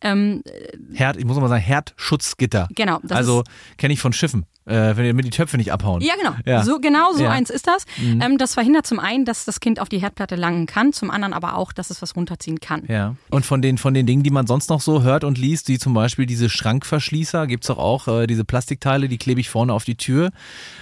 Ähm, 0.00 0.42
Herd, 0.92 1.16
ich 1.16 1.24
muss 1.24 1.36
mal 1.38 1.48
sagen, 1.48 1.62
Herdschutzgitter. 1.62 2.68
Genau. 2.74 3.00
also 3.08 3.44
kenne 3.76 3.94
ich 3.94 4.00
von 4.00 4.12
Schiffen 4.12 4.46
äh, 4.66 4.96
wenn 4.96 5.04
ihr 5.04 5.14
mir 5.14 5.22
die 5.22 5.30
Töpfe 5.30 5.56
nicht 5.56 5.72
abhauen. 5.72 6.00
Ja, 6.00 6.14
genau. 6.16 6.34
Ja. 6.46 6.62
So, 6.62 6.80
genau 6.80 7.12
so 7.12 7.24
ja. 7.24 7.30
eins 7.30 7.50
ist 7.50 7.66
das. 7.66 7.84
Mhm. 7.98 8.20
Ähm, 8.22 8.38
das 8.38 8.54
verhindert 8.54 8.86
zum 8.86 8.98
einen, 8.98 9.24
dass 9.24 9.44
das 9.44 9.60
Kind 9.60 9.80
auf 9.80 9.88
die 9.88 9.98
Herdplatte 9.98 10.36
langen 10.36 10.66
kann, 10.66 10.92
zum 10.92 11.10
anderen 11.10 11.34
aber 11.34 11.56
auch, 11.56 11.72
dass 11.72 11.90
es 11.90 12.00
was 12.02 12.16
runterziehen 12.16 12.60
kann. 12.60 12.84
Ja. 12.88 13.16
Und 13.30 13.44
von 13.44 13.62
den, 13.62 13.78
von 13.78 13.94
den 13.94 14.06
Dingen, 14.06 14.22
die 14.22 14.30
man 14.30 14.46
sonst 14.46 14.70
noch 14.70 14.80
so 14.80 15.02
hört 15.02 15.24
und 15.24 15.38
liest, 15.38 15.68
wie 15.68 15.78
zum 15.78 15.94
Beispiel 15.94 16.26
diese 16.26 16.48
Schrankverschließer, 16.48 17.46
gibt's 17.46 17.66
doch 17.66 17.78
auch 17.78 18.08
äh, 18.08 18.26
diese 18.26 18.44
Plastikteile, 18.44 19.08
die 19.08 19.18
klebe 19.18 19.40
ich 19.40 19.50
vorne 19.50 19.72
auf 19.72 19.84
die 19.84 19.96
Tür. 19.96 20.30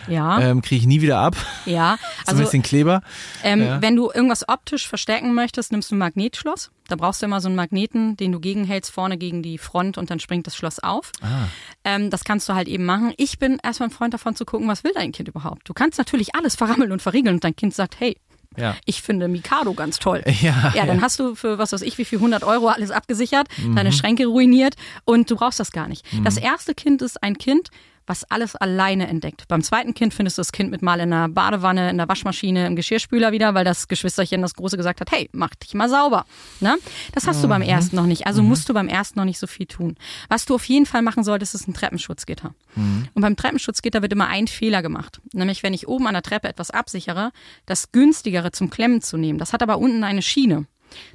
Ja. 0.08 0.40
Ähm, 0.40 0.62
Kriege 0.62 0.80
ich 0.80 0.86
nie 0.86 1.00
wieder 1.00 1.18
ab. 1.18 1.36
Ja. 1.66 1.96
Also, 2.24 2.36
Zumindest 2.36 2.52
den 2.52 2.62
Kleber. 2.62 3.02
Ähm, 3.42 3.60
ja. 3.62 3.82
Wenn 3.82 3.96
du 3.96 4.10
irgendwas 4.12 4.48
optisch 4.48 4.86
verstecken 4.86 5.34
möchtest, 5.34 5.72
nimmst 5.72 5.90
du 5.90 5.96
ein 5.96 5.98
Magnetschloss. 5.98 6.70
Da 6.88 6.96
brauchst 6.96 7.22
du 7.22 7.26
immer 7.26 7.40
so 7.40 7.48
einen 7.48 7.56
Magneten, 7.56 8.16
den 8.16 8.32
du 8.32 8.38
gegenhältst, 8.40 8.90
vorne 8.90 9.16
gegen 9.16 9.42
die 9.42 9.56
Front 9.56 9.98
und 9.98 10.10
dann 10.10 10.20
springt 10.20 10.46
das 10.46 10.56
Schloss 10.56 10.78
auf. 10.78 11.12
Ah. 11.22 11.46
Ähm, 11.84 12.10
das 12.10 12.24
kannst 12.24 12.48
du 12.48 12.54
halt 12.54 12.68
eben 12.68 12.84
machen. 12.84 13.14
Ich 13.16 13.38
bin 13.38 13.60
erstmal 13.72 13.88
ein 13.88 13.92
Freund 13.92 14.14
davon 14.14 14.36
zu 14.36 14.44
gucken, 14.44 14.68
was 14.68 14.84
will 14.84 14.92
dein 14.94 15.12
Kind 15.12 15.28
überhaupt. 15.28 15.68
Du 15.68 15.74
kannst 15.74 15.98
natürlich 15.98 16.34
alles 16.34 16.54
verrammeln 16.54 16.92
und 16.92 17.02
verriegeln 17.02 17.36
und 17.36 17.44
dein 17.44 17.56
Kind 17.56 17.74
sagt, 17.74 17.98
hey, 18.00 18.16
ja. 18.56 18.76
Ich 18.84 19.00
finde 19.00 19.28
Mikado 19.28 19.72
ganz 19.72 19.98
toll. 19.98 20.22
Ja, 20.42 20.72
ja 20.74 20.86
dann 20.86 20.96
ja. 20.96 21.02
hast 21.02 21.20
du 21.20 21.34
für 21.34 21.58
was 21.58 21.72
weiß 21.72 21.82
ich, 21.82 21.98
wie 21.98 22.04
viel 22.04 22.18
100 22.18 22.42
Euro 22.42 22.68
alles 22.68 22.90
abgesichert, 22.90 23.48
mhm. 23.58 23.76
deine 23.76 23.92
Schränke 23.92 24.26
ruiniert 24.26 24.74
und 25.04 25.30
du 25.30 25.36
brauchst 25.36 25.60
das 25.60 25.70
gar 25.72 25.88
nicht. 25.88 26.10
Mhm. 26.12 26.24
Das 26.24 26.36
erste 26.36 26.74
Kind 26.74 27.00
ist 27.00 27.22
ein 27.22 27.38
Kind, 27.38 27.70
was 28.12 28.24
alles 28.24 28.54
alleine 28.56 29.08
entdeckt. 29.08 29.48
Beim 29.48 29.62
zweiten 29.62 29.94
Kind 29.94 30.12
findest 30.12 30.36
du 30.36 30.40
das 30.40 30.52
Kind 30.52 30.70
mit 30.70 30.82
mal 30.82 31.00
in 31.00 31.08
der 31.08 31.28
Badewanne, 31.30 31.88
in 31.88 31.96
der 31.96 32.10
Waschmaschine, 32.10 32.66
im 32.66 32.76
Geschirrspüler 32.76 33.32
wieder, 33.32 33.54
weil 33.54 33.64
das 33.64 33.88
Geschwisterchen, 33.88 34.42
das 34.42 34.52
Große, 34.52 34.76
gesagt 34.76 35.00
hat, 35.00 35.10
hey, 35.10 35.30
mach 35.32 35.54
dich 35.54 35.72
mal 35.72 35.88
sauber. 35.88 36.26
Ne? 36.60 36.76
Das 37.12 37.26
hast 37.26 37.38
mhm. 37.38 37.42
du 37.42 37.48
beim 37.48 37.62
mhm. 37.62 37.68
ersten 37.68 37.96
noch 37.96 38.04
nicht. 38.04 38.26
Also 38.26 38.42
mhm. 38.42 38.48
musst 38.48 38.68
du 38.68 38.74
beim 38.74 38.88
ersten 38.88 39.18
noch 39.18 39.24
nicht 39.24 39.38
so 39.38 39.46
viel 39.46 39.64
tun. 39.64 39.96
Was 40.28 40.44
du 40.44 40.54
auf 40.54 40.64
jeden 40.66 40.84
Fall 40.84 41.00
machen 41.00 41.24
solltest, 41.24 41.54
ist 41.54 41.66
ein 41.66 41.72
Treppenschutzgitter. 41.72 42.54
Mhm. 42.74 43.08
Und 43.14 43.22
beim 43.22 43.34
Treppenschutzgitter 43.34 44.02
wird 44.02 44.12
immer 44.12 44.28
ein 44.28 44.46
Fehler 44.46 44.82
gemacht. 44.82 45.22
Nämlich, 45.32 45.62
wenn 45.62 45.72
ich 45.72 45.88
oben 45.88 46.06
an 46.06 46.12
der 46.12 46.22
Treppe 46.22 46.48
etwas 46.48 46.70
absichere, 46.70 47.32
das 47.64 47.92
günstigere 47.92 48.52
zum 48.52 48.68
Klemmen 48.68 49.00
zu 49.00 49.16
nehmen. 49.16 49.38
Das 49.38 49.54
hat 49.54 49.62
aber 49.62 49.78
unten 49.78 50.04
eine 50.04 50.20
Schiene. 50.20 50.66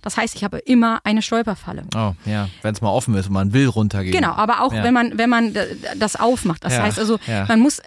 Das 0.01 0.17
heißt, 0.17 0.35
ich 0.35 0.43
habe 0.43 0.57
immer 0.59 0.99
eine 1.03 1.21
Stolperfalle. 1.21 1.83
Oh, 1.95 2.13
ja, 2.25 2.49
wenn 2.61 2.73
es 2.73 2.81
mal 2.81 2.89
offen 2.89 3.15
ist 3.15 3.27
und 3.27 3.33
man 3.33 3.53
will 3.53 3.67
runtergehen. 3.67 4.13
Genau, 4.13 4.31
aber 4.33 4.61
auch 4.61 4.73
ja. 4.73 4.83
wenn 4.83 4.93
man 4.93 5.17
wenn 5.17 5.29
man 5.29 5.55
das 5.97 6.15
aufmacht. 6.15 6.63
Das 6.63 6.73
ja. 6.73 6.83
heißt 6.83 6.99
also, 6.99 7.19
ja. 7.27 7.45
man 7.47 7.59
muss 7.59 7.81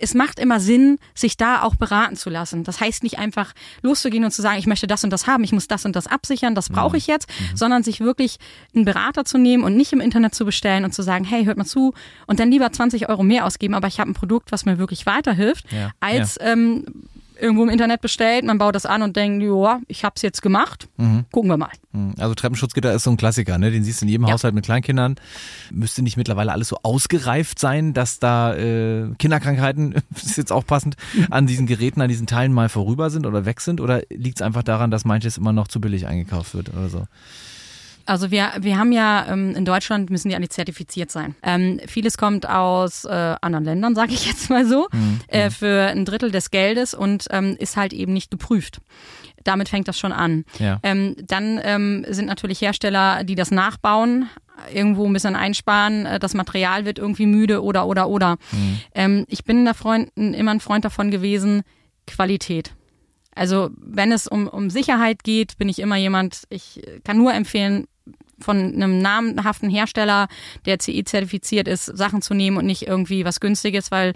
es 0.00 0.14
macht 0.14 0.38
immer 0.38 0.60
Sinn, 0.60 0.98
sich 1.14 1.36
da 1.36 1.62
auch 1.62 1.76
beraten 1.76 2.16
zu 2.16 2.30
lassen. 2.30 2.64
Das 2.64 2.80
heißt 2.80 3.02
nicht 3.02 3.18
einfach 3.18 3.52
loszugehen 3.82 4.24
und 4.24 4.32
zu 4.32 4.42
sagen, 4.42 4.58
ich 4.58 4.66
möchte 4.66 4.86
das 4.86 5.04
und 5.04 5.10
das 5.10 5.26
haben, 5.26 5.44
ich 5.44 5.52
muss 5.52 5.68
das 5.68 5.84
und 5.84 5.96
das 5.96 6.06
absichern, 6.06 6.54
das 6.54 6.68
brauche 6.68 6.90
mhm. 6.90 6.96
ich 6.96 7.06
jetzt, 7.06 7.28
mhm. 7.28 7.56
sondern 7.56 7.82
sich 7.82 8.00
wirklich 8.00 8.38
einen 8.74 8.84
Berater 8.84 9.24
zu 9.24 9.38
nehmen 9.38 9.64
und 9.64 9.76
nicht 9.76 9.92
im 9.92 10.00
Internet 10.00 10.34
zu 10.34 10.44
bestellen 10.44 10.84
und 10.84 10.92
zu 10.92 11.02
sagen, 11.02 11.24
hey, 11.24 11.44
hört 11.44 11.56
mal 11.56 11.64
zu 11.64 11.94
und 12.26 12.40
dann 12.40 12.50
lieber 12.50 12.70
20 12.70 13.08
Euro 13.08 13.22
mehr 13.22 13.46
ausgeben, 13.46 13.74
aber 13.74 13.88
ich 13.88 14.00
habe 14.00 14.10
ein 14.10 14.14
Produkt, 14.14 14.52
was 14.52 14.64
mir 14.64 14.78
wirklich 14.78 15.06
weiterhilft, 15.06 15.66
als 16.00 16.38
ähm, 16.40 16.84
irgendwo 17.38 17.62
im 17.64 17.68
Internet 17.68 18.00
bestellt, 18.00 18.44
man 18.44 18.58
baut 18.58 18.74
das 18.74 18.86
an 18.86 19.02
und 19.02 19.16
denkt, 19.16 19.42
ja, 19.42 19.80
ich 19.88 20.04
habe 20.04 20.14
es 20.16 20.22
jetzt 20.22 20.42
gemacht, 20.42 20.88
mhm. 20.96 21.24
gucken 21.32 21.50
wir 21.50 21.56
mal. 21.56 21.70
Mhm. 21.92 22.14
Also 22.18 22.34
Treppenschutzgitter 22.34 22.92
ist 22.92 23.04
so 23.04 23.10
ein 23.10 23.16
Klassiker, 23.16 23.58
ne? 23.58 23.70
den 23.70 23.84
siehst 23.84 24.00
du 24.00 24.06
in 24.06 24.10
jedem 24.10 24.26
ja. 24.26 24.32
Haushalt 24.34 24.54
mit 24.54 24.64
Kleinkindern. 24.64 25.16
Müsste 25.70 26.02
nicht 26.02 26.16
mittlerweile 26.16 26.52
alles 26.52 26.68
so 26.68 26.78
ausgereift 26.82 27.58
sein, 27.58 27.92
dass 27.92 28.18
da 28.18 28.54
äh, 28.54 29.10
Kinderkrankheiten, 29.18 29.94
ist 30.14 30.36
jetzt 30.36 30.52
auch 30.52 30.66
passend, 30.66 30.96
an 31.30 31.46
diesen 31.46 31.66
Geräten, 31.66 32.00
an 32.00 32.08
diesen 32.08 32.26
Teilen 32.26 32.52
mal 32.52 32.68
vorüber 32.68 33.10
sind 33.10 33.26
oder 33.26 33.44
weg 33.44 33.60
sind? 33.60 33.80
Oder 33.80 34.02
liegt 34.10 34.38
es 34.38 34.42
einfach 34.42 34.62
daran, 34.62 34.90
dass 34.90 35.04
manches 35.04 35.36
immer 35.36 35.52
noch 35.52 35.68
zu 35.68 35.80
billig 35.80 36.06
eingekauft 36.06 36.54
wird 36.54 36.72
oder 36.72 36.88
so? 36.88 37.06
Also 38.06 38.30
wir, 38.30 38.52
wir 38.60 38.78
haben 38.78 38.92
ja 38.92 39.26
ähm, 39.28 39.54
in 39.54 39.64
Deutschland 39.64 40.10
müssen 40.10 40.28
die 40.28 40.34
alle 40.34 40.48
zertifiziert 40.48 41.10
sein. 41.10 41.34
Ähm, 41.42 41.80
vieles 41.86 42.18
kommt 42.18 42.48
aus 42.48 43.04
äh, 43.04 43.36
anderen 43.40 43.64
Ländern, 43.64 43.94
sage 43.94 44.12
ich 44.12 44.26
jetzt 44.26 44.50
mal 44.50 44.66
so, 44.66 44.88
mhm. 44.92 45.20
äh, 45.28 45.50
für 45.50 45.86
ein 45.86 46.04
Drittel 46.04 46.30
des 46.30 46.50
Geldes 46.50 46.94
und 46.94 47.26
ähm, 47.30 47.56
ist 47.58 47.76
halt 47.76 47.92
eben 47.92 48.12
nicht 48.12 48.30
geprüft. 48.30 48.80
Damit 49.42 49.68
fängt 49.68 49.88
das 49.88 49.98
schon 49.98 50.12
an. 50.12 50.44
Ja. 50.58 50.80
Ähm, 50.82 51.16
dann 51.26 51.60
ähm, 51.62 52.06
sind 52.08 52.26
natürlich 52.26 52.60
Hersteller, 52.60 53.24
die 53.24 53.34
das 53.34 53.50
nachbauen, 53.50 54.28
irgendwo 54.72 55.06
ein 55.06 55.12
bisschen 55.12 55.36
einsparen, 55.36 56.06
äh, 56.06 56.18
das 56.18 56.34
Material 56.34 56.84
wird 56.84 56.98
irgendwie 56.98 57.26
müde 57.26 57.62
oder 57.62 57.86
oder 57.86 58.08
oder. 58.08 58.36
Mhm. 58.52 58.80
Ähm, 58.94 59.24
ich 59.28 59.44
bin 59.44 59.64
da 59.64 59.74
Freund, 59.74 60.10
immer 60.16 60.52
ein 60.52 60.60
Freund 60.60 60.84
davon 60.84 61.10
gewesen, 61.10 61.62
Qualität. 62.06 62.72
Also 63.34 63.70
wenn 63.76 64.12
es 64.12 64.28
um, 64.28 64.46
um 64.46 64.70
Sicherheit 64.70 65.24
geht, 65.24 65.58
bin 65.58 65.68
ich 65.68 65.80
immer 65.80 65.96
jemand, 65.96 66.44
ich 66.50 66.82
kann 67.02 67.18
nur 67.18 67.34
empfehlen, 67.34 67.86
von 68.38 68.74
einem 68.74 69.00
namenhaften 69.00 69.70
Hersteller, 69.70 70.28
der 70.66 70.78
CE-zertifiziert 70.78 71.68
ist, 71.68 71.86
Sachen 71.86 72.22
zu 72.22 72.34
nehmen 72.34 72.56
und 72.56 72.66
nicht 72.66 72.86
irgendwie 72.86 73.24
was 73.24 73.40
Günstiges, 73.40 73.90
weil 73.90 74.14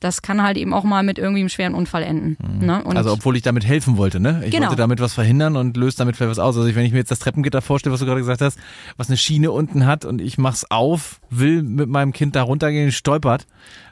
das 0.00 0.22
kann 0.22 0.42
halt 0.42 0.56
eben 0.56 0.72
auch 0.72 0.84
mal 0.84 1.02
mit 1.02 1.18
irgendwie 1.18 1.40
einem 1.40 1.48
schweren 1.48 1.74
Unfall 1.74 2.02
enden. 2.02 2.36
Mhm. 2.40 2.66
Ne? 2.66 2.86
also 2.86 3.12
obwohl 3.12 3.36
ich 3.36 3.42
damit 3.42 3.66
helfen 3.66 3.96
wollte, 3.96 4.20
ne? 4.20 4.42
Ich 4.44 4.52
genau. 4.52 4.66
wollte 4.66 4.76
damit 4.76 5.00
was 5.00 5.14
verhindern 5.14 5.56
und 5.56 5.76
löse 5.76 5.96
damit 5.96 6.16
vielleicht 6.16 6.30
was 6.30 6.38
aus. 6.38 6.56
Also 6.56 6.72
wenn 6.74 6.84
ich 6.84 6.92
mir 6.92 6.98
jetzt 6.98 7.10
das 7.10 7.18
Treppengitter 7.18 7.62
vorstelle, 7.62 7.92
was 7.92 8.00
du 8.00 8.06
gerade 8.06 8.20
gesagt 8.20 8.40
hast, 8.40 8.58
was 8.96 9.08
eine 9.08 9.16
Schiene 9.16 9.50
unten 9.50 9.86
hat 9.86 10.04
und 10.04 10.20
ich 10.20 10.38
mach's 10.38 10.64
auf, 10.70 11.20
will 11.30 11.62
mit 11.62 11.88
meinem 11.88 12.12
Kind 12.12 12.36
da 12.36 12.42
runtergehen, 12.42 12.92
stolpert, 12.92 13.46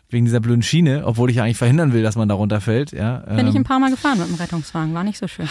wegen 0.09 0.25
dieser 0.25 0.41
blöden 0.41 0.63
Schiene, 0.63 1.03
obwohl 1.05 1.31
ich 1.31 1.41
eigentlich 1.41 1.57
verhindern 1.57 1.93
will, 1.93 2.03
dass 2.03 2.15
man 2.15 2.29
da 2.29 2.35
runterfällt. 2.37 2.93
Ja, 2.93 3.19
Bin 3.19 3.41
ähm, 3.41 3.47
ich 3.49 3.57
ein 3.57 3.65
paar 3.65 3.81
Mal 3.81 3.91
gefahren 3.91 4.19
mit 4.19 4.29
dem 4.29 4.37
Rettungswagen, 4.37 4.95
war 4.95 5.03
nicht 5.03 5.19
so 5.19 5.27
schön. 5.27 5.49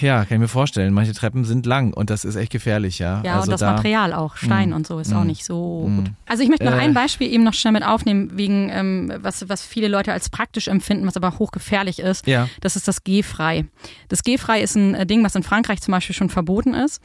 Ja, 0.00 0.24
kann 0.24 0.36
ich 0.36 0.40
mir 0.40 0.48
vorstellen. 0.48 0.92
Manche 0.92 1.12
Treppen 1.12 1.44
sind 1.44 1.66
lang 1.66 1.92
und 1.92 2.10
das 2.10 2.24
ist 2.24 2.34
echt 2.34 2.50
gefährlich, 2.50 2.98
ja. 2.98 3.22
Ja, 3.24 3.34
also 3.34 3.44
und 3.44 3.52
das 3.52 3.60
da, 3.60 3.72
Material 3.72 4.12
auch, 4.12 4.36
Stein 4.36 4.70
mh, 4.70 4.74
mm, 4.74 4.76
und 4.76 4.86
so 4.86 4.98
ist 4.98 5.10
mh, 5.10 5.18
auch 5.18 5.24
mm, 5.24 5.26
nicht 5.26 5.44
so 5.44 5.86
mh. 5.86 5.88
Mm. 5.88 5.96
gut. 5.96 6.10
Also 6.26 6.42
ich 6.42 6.48
möchte 6.48 6.64
noch 6.64 6.72
äh, 6.72 6.80
ein 6.80 6.94
Beispiel 6.94 7.32
eben 7.32 7.44
noch 7.44 7.54
schnell 7.54 7.72
mit 7.72 7.84
aufnehmen, 7.84 8.30
wegen 8.34 8.70
ähm, 8.70 9.12
was, 9.20 9.48
was 9.48 9.64
viele 9.64 9.86
Leute 9.86 10.12
als 10.12 10.28
praktisch 10.28 10.66
empfinden, 10.66 11.06
was 11.06 11.16
aber 11.16 11.38
hochgefährlich 11.38 12.00
ist. 12.00 12.26
Ja. 12.26 12.48
Das 12.60 12.74
ist 12.74 12.88
das 12.88 13.04
G-frei. 13.04 13.66
Das 14.08 14.24
G-frei 14.24 14.62
ist 14.62 14.74
ein 14.74 14.94
äh, 14.94 15.06
Ding, 15.06 15.22
was 15.22 15.36
in 15.36 15.44
Frankreich 15.44 15.80
zum 15.80 15.92
Beispiel 15.92 16.16
schon 16.16 16.28
verboten 16.28 16.74
ist. 16.74 17.00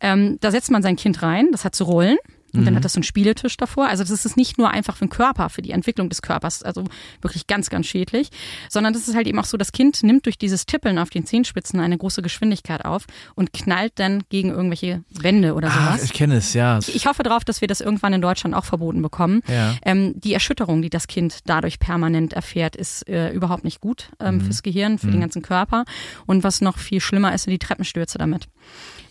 Ähm, 0.00 0.36
da 0.40 0.50
setzt 0.50 0.70
man 0.70 0.82
sein 0.82 0.96
Kind 0.96 1.22
rein, 1.22 1.48
das 1.52 1.64
hat 1.64 1.74
zu 1.74 1.84
rollen. 1.84 2.18
Und 2.52 2.60
mhm. 2.60 2.64
dann 2.66 2.76
hat 2.76 2.84
das 2.84 2.92
so 2.92 2.98
einen 2.98 3.04
Spieletisch 3.04 3.56
davor. 3.56 3.88
Also 3.88 4.04
das 4.04 4.24
ist 4.24 4.36
nicht 4.36 4.58
nur 4.58 4.70
einfach 4.70 4.96
für 4.96 5.06
den 5.06 5.10
Körper, 5.10 5.48
für 5.48 5.62
die 5.62 5.70
Entwicklung 5.70 6.08
des 6.08 6.22
Körpers, 6.22 6.62
also 6.62 6.84
wirklich 7.20 7.46
ganz, 7.46 7.70
ganz 7.70 7.86
schädlich, 7.86 8.28
sondern 8.68 8.92
das 8.92 9.08
ist 9.08 9.14
halt 9.14 9.26
eben 9.26 9.38
auch 9.38 9.44
so, 9.44 9.56
das 9.56 9.72
Kind 9.72 10.02
nimmt 10.02 10.26
durch 10.26 10.38
dieses 10.38 10.66
Tippeln 10.66 10.98
auf 10.98 11.10
den 11.10 11.24
Zehenspitzen 11.24 11.80
eine 11.80 11.96
große 11.96 12.22
Geschwindigkeit 12.22 12.84
auf 12.84 13.06
und 13.34 13.52
knallt 13.52 13.92
dann 13.96 14.22
gegen 14.28 14.50
irgendwelche 14.50 15.02
Wände 15.10 15.54
oder 15.54 15.70
sowas. 15.70 16.00
Ah, 16.00 16.04
ich 16.04 16.12
kenne 16.12 16.36
es, 16.36 16.54
ja. 16.54 16.78
Ich, 16.78 16.94
ich, 16.94 17.06
hoffe 17.06 17.22
darauf, 17.22 17.44
dass 17.44 17.60
wir 17.60 17.68
das 17.68 17.80
irgendwann 17.80 18.12
in 18.12 18.20
Deutschland 18.20 18.54
auch 18.54 18.64
verboten 18.64 19.02
bekommen. 19.02 19.42
Ja. 19.48 19.74
Ähm, 19.84 20.20
die 20.20 20.34
Erschütterung, 20.34 20.82
die 20.82 20.90
das 20.90 21.06
Kind 21.06 21.40
dadurch 21.46 21.78
permanent 21.78 22.32
erfährt, 22.32 22.76
ist 22.76 23.08
äh, 23.08 23.30
überhaupt 23.32 23.64
nicht 23.64 23.80
gut 23.80 24.10
ähm, 24.20 24.36
mhm. 24.36 24.40
fürs 24.42 24.62
Gehirn, 24.62 24.98
für 24.98 25.06
mhm. 25.08 25.12
den 25.12 25.20
ganzen 25.20 25.42
Körper. 25.42 25.84
Und 26.26 26.44
was 26.44 26.60
noch 26.60 26.78
viel 26.78 27.00
schlimmer 27.00 27.34
ist, 27.34 27.44
sind 27.44 27.52
die 27.52 27.58
Treppenstürze 27.58 28.18
damit 28.18 28.48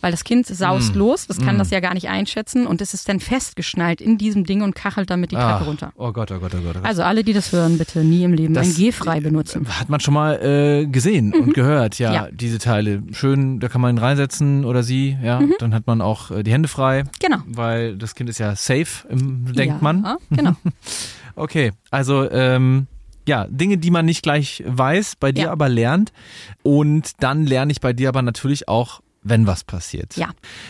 weil 0.01 0.11
das 0.11 0.23
Kind 0.23 0.47
saust 0.47 0.95
mm. 0.95 0.97
los, 0.97 1.27
das 1.27 1.39
kann 1.39 1.55
mm. 1.55 1.59
das 1.59 1.69
ja 1.69 1.79
gar 1.79 1.93
nicht 1.93 2.09
einschätzen 2.09 2.67
und 2.67 2.81
es 2.81 2.93
ist 2.93 3.07
dann 3.07 3.19
festgeschnallt 3.19 4.01
in 4.01 4.17
diesem 4.17 4.43
Ding 4.43 4.61
und 4.61 4.75
kachelt 4.75 5.09
damit 5.09 5.31
die 5.31 5.35
Treppe 5.35 5.59
Ach, 5.61 5.67
runter. 5.67 5.93
Oh 5.95 6.11
Gott, 6.11 6.31
oh 6.31 6.39
Gott, 6.39 6.53
oh 6.55 6.61
Gott. 6.61 6.75
Oh 6.81 6.85
also 6.85 7.03
alle, 7.03 7.23
die 7.23 7.33
das 7.33 7.51
hören, 7.51 7.77
bitte 7.77 8.03
nie 8.03 8.23
im 8.23 8.33
Leben 8.33 8.53
das 8.53 8.67
ein 8.67 8.73
G-frei 8.73 9.19
benutzen. 9.21 9.67
Hat 9.67 9.89
man 9.89 9.99
schon 9.99 10.13
mal 10.13 10.41
äh, 10.41 10.85
gesehen 10.87 11.27
mhm. 11.27 11.43
und 11.43 11.53
gehört, 11.53 11.99
ja, 11.99 12.13
ja, 12.13 12.27
diese 12.31 12.59
Teile. 12.59 13.03
Schön, 13.11 13.59
da 13.59 13.69
kann 13.69 13.81
man 13.81 13.95
ihn 13.95 13.99
reinsetzen 13.99 14.65
oder 14.65 14.83
sie, 14.83 15.17
ja, 15.23 15.39
mhm. 15.39 15.53
dann 15.59 15.73
hat 15.73 15.87
man 15.87 16.01
auch 16.01 16.31
äh, 16.31 16.43
die 16.43 16.51
Hände 16.51 16.67
frei. 16.67 17.03
Genau. 17.19 17.37
Weil 17.47 17.97
das 17.97 18.15
Kind 18.15 18.29
ist 18.29 18.39
ja 18.39 18.55
safe, 18.55 19.07
im, 19.09 19.45
denkt 19.53 19.75
ja, 19.75 19.77
man. 19.81 20.17
Genau. 20.29 20.53
okay, 21.35 21.71
also 21.89 22.29
ähm, 22.29 22.87
ja, 23.27 23.47
Dinge, 23.49 23.77
die 23.77 23.91
man 23.91 24.05
nicht 24.05 24.23
gleich 24.23 24.63
weiß, 24.65 25.15
bei 25.17 25.31
dir 25.31 25.45
ja. 25.45 25.51
aber 25.51 25.69
lernt. 25.69 26.11
Und 26.63 27.23
dann 27.23 27.45
lerne 27.45 27.71
ich 27.71 27.81
bei 27.81 27.93
dir 27.93 28.09
aber 28.09 28.21
natürlich 28.21 28.67
auch 28.67 29.01
wenn 29.23 29.47
was 29.47 29.63
passiert. 29.63 30.15
Ja. 30.15 30.29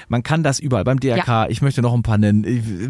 Man 0.10 0.24
kann 0.24 0.44
das 0.44 0.60
überall 0.60 0.84
beim 0.84 1.00
DRK, 1.00 1.28
ja. 1.28 1.50
ich 1.50 1.62
möchte 1.62 1.82
noch 1.82 1.94
ein 1.94 2.04
paar 2.04 2.18
nennen, 2.18 2.42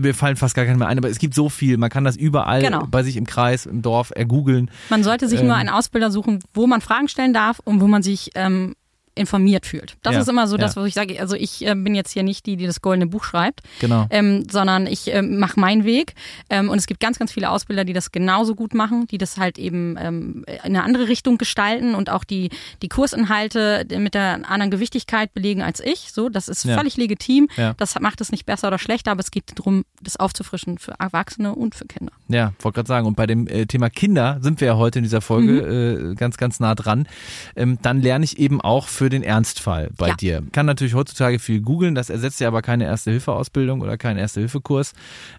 mir 0.02 0.14
fallen 0.14 0.36
fast 0.36 0.56
gar 0.56 0.66
keine 0.66 0.78
mehr 0.78 0.88
ein, 0.88 0.98
aber 0.98 1.10
es 1.10 1.20
gibt 1.20 1.36
so 1.36 1.50
viel, 1.50 1.78
man 1.78 1.90
kann 1.90 2.04
das 2.04 2.16
überall 2.16 2.62
genau. 2.62 2.86
bei 2.90 3.04
sich 3.04 3.18
im 3.18 3.26
Kreis, 3.26 3.66
im 3.66 3.82
Dorf 3.82 4.12
ergoogeln. 4.16 4.72
Man 4.90 5.04
sollte 5.04 5.28
sich 5.28 5.42
ähm, 5.42 5.48
nur 5.48 5.56
einen 5.56 5.70
Ausbilder 5.70 6.12
suchen, 6.12 6.40
wo 6.54 6.68
man 6.68 6.82
Fragen 6.82 7.08
stellen 7.08 7.34
darf 7.34 7.60
und 7.60 7.82
wo 7.82 7.88
man 7.88 8.02
sich 8.02 8.32
ähm, 8.36 8.76
informiert 9.16 9.66
fühlt. 9.66 9.98
Das 10.04 10.14
Ja, 10.16 10.22
ist 10.22 10.30
immer 10.30 10.48
so 10.48 10.58
das, 10.58 10.76
ja. 10.76 10.82
was 10.82 10.88
ich 10.88 10.94
sage. 10.94 11.20
Also 11.20 11.36
ich 11.36 11.66
äh, 11.66 11.76
bin 11.76 11.96
jetzt 11.96 12.12
hier 12.12 12.24
nicht 12.24 12.46
die, 12.46 12.56
die 12.58 12.66
das 12.66 12.82
goldene 12.82 13.08
Buch 13.08 13.24
schreibt, 13.24 13.62
Genau. 13.80 14.08
ähm, 14.10 14.48
sondern 14.50 14.88
ich 14.88 15.08
ähm, 15.14 15.38
mache 15.40 15.60
meinen 15.60 15.84
Weg. 15.84 16.14
Ähm, 16.50 16.70
und 16.70 16.78
es 16.78 16.88
gibt 16.88 17.00
ganz, 17.00 17.20
ganz 17.20 17.32
viele 17.32 17.50
Ausbilder, 17.50 17.84
die 17.84 17.94
das 17.94 18.12
genauso 18.12 18.56
gut 18.56 18.74
machen, 18.74 19.08
die 19.08 19.18
das 19.18 19.38
halt 19.38 19.58
eben 19.60 19.98
ähm, 20.00 20.46
in 20.48 20.60
eine 20.60 20.84
andere 20.84 21.08
Richtung 21.08 21.38
gestalten 21.38 21.94
und 21.96 22.10
auch 22.10 22.24
die, 22.24 22.50
die 22.82 22.88
Kursinhalte 22.90 23.86
mit 24.00 24.14
der 24.14 24.50
anderen 24.50 24.72
Gewichtigkeit 24.72 25.34
belegen 25.34 25.62
als 25.62 25.80
ich. 25.82 26.12
So, 26.14 26.30
das 26.30 26.48
ist 26.48 26.64
Ja. 26.66 26.78
völlig 26.78 26.96
legitim. 26.98 27.48
Das 27.78 28.00
macht 28.00 28.22
es 28.22 28.32
nicht 28.32 28.46
besser 28.46 28.68
oder 28.70 28.80
schlechter, 28.80 29.12
aber 29.12 29.20
es 29.22 29.32
geht 29.32 29.46
darum, 29.56 29.84
das 30.02 30.16
aufzufrischen 30.18 30.78
für 30.78 30.94
Erwachsene 31.00 31.54
und 31.54 31.76
für 31.76 31.86
Kinder. 31.86 32.14
Ja, 32.28 32.54
wollte 32.60 32.76
gerade 32.78 32.88
sagen. 32.88 33.08
Und 33.08 33.16
bei 33.16 33.28
dem 33.28 33.48
äh, 33.48 33.66
Thema 33.66 33.90
Kinder 33.90 34.38
sind 34.42 34.62
wir 34.62 34.68
ja 34.68 34.78
heute 34.78 35.00
in 35.00 35.04
dieser 35.04 35.22
Folge 35.22 35.52
Mhm. 35.52 36.12
äh, 36.12 36.16
ganz, 36.16 36.38
ganz 36.38 36.60
nah 36.60 36.76
dran. 36.76 37.08
Ähm, 37.56 37.78
dann 37.82 38.02
lerne 38.02 38.24
ich 38.26 38.38
eben 38.40 38.62
auch 38.62 38.88
für 38.88 39.01
den 39.10 39.24
Ernstfall 39.24 39.90
bei 39.98 40.10
Ja. 40.10 40.16
dir. 40.16 40.44
Kann 40.52 40.66
natürlich 40.66 40.94
heutzutage 40.94 41.40
viel 41.40 41.62
googeln, 41.62 41.96
das 41.96 42.10
ersetzt 42.10 42.40
ja 42.40 42.48
aber 42.48 42.62
keine 42.62 42.86
Erste-Hilfe-Ausbildung 42.86 43.82
oder 43.82 43.98
keinen 43.98 44.18
Erste-Hilfe-Kurs. 44.18 44.94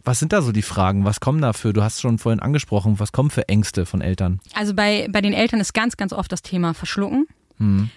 Was 0.05 0.19
sind 0.19 0.33
da 0.33 0.43
so 0.43 0.53
die 0.53 0.63
Fragen? 0.63 1.05
Was 1.05 1.21
kommen 1.21 1.41
da 1.41 1.53
für, 1.53 1.73
du 1.73 1.83
hast 1.83 2.01
schon 2.01 2.19
vorhin 2.19 2.41
angesprochen, 2.41 2.99
was 2.99 3.13
kommen 3.13 3.31
für 3.31 3.49
Ängste 3.49 3.87
von 3.87 4.01
Eltern? 4.01 4.41
Also 4.55 4.75
bei, 4.75 5.09
bei 5.11 5.21
den 5.21 5.33
Eltern 5.33 5.61
ist 5.61 5.73
ganz, 5.75 5.97
ganz 5.97 6.13
oft 6.13 6.31
das 6.33 6.43
Thema 6.43 6.75
Verschlucken. 6.75 7.27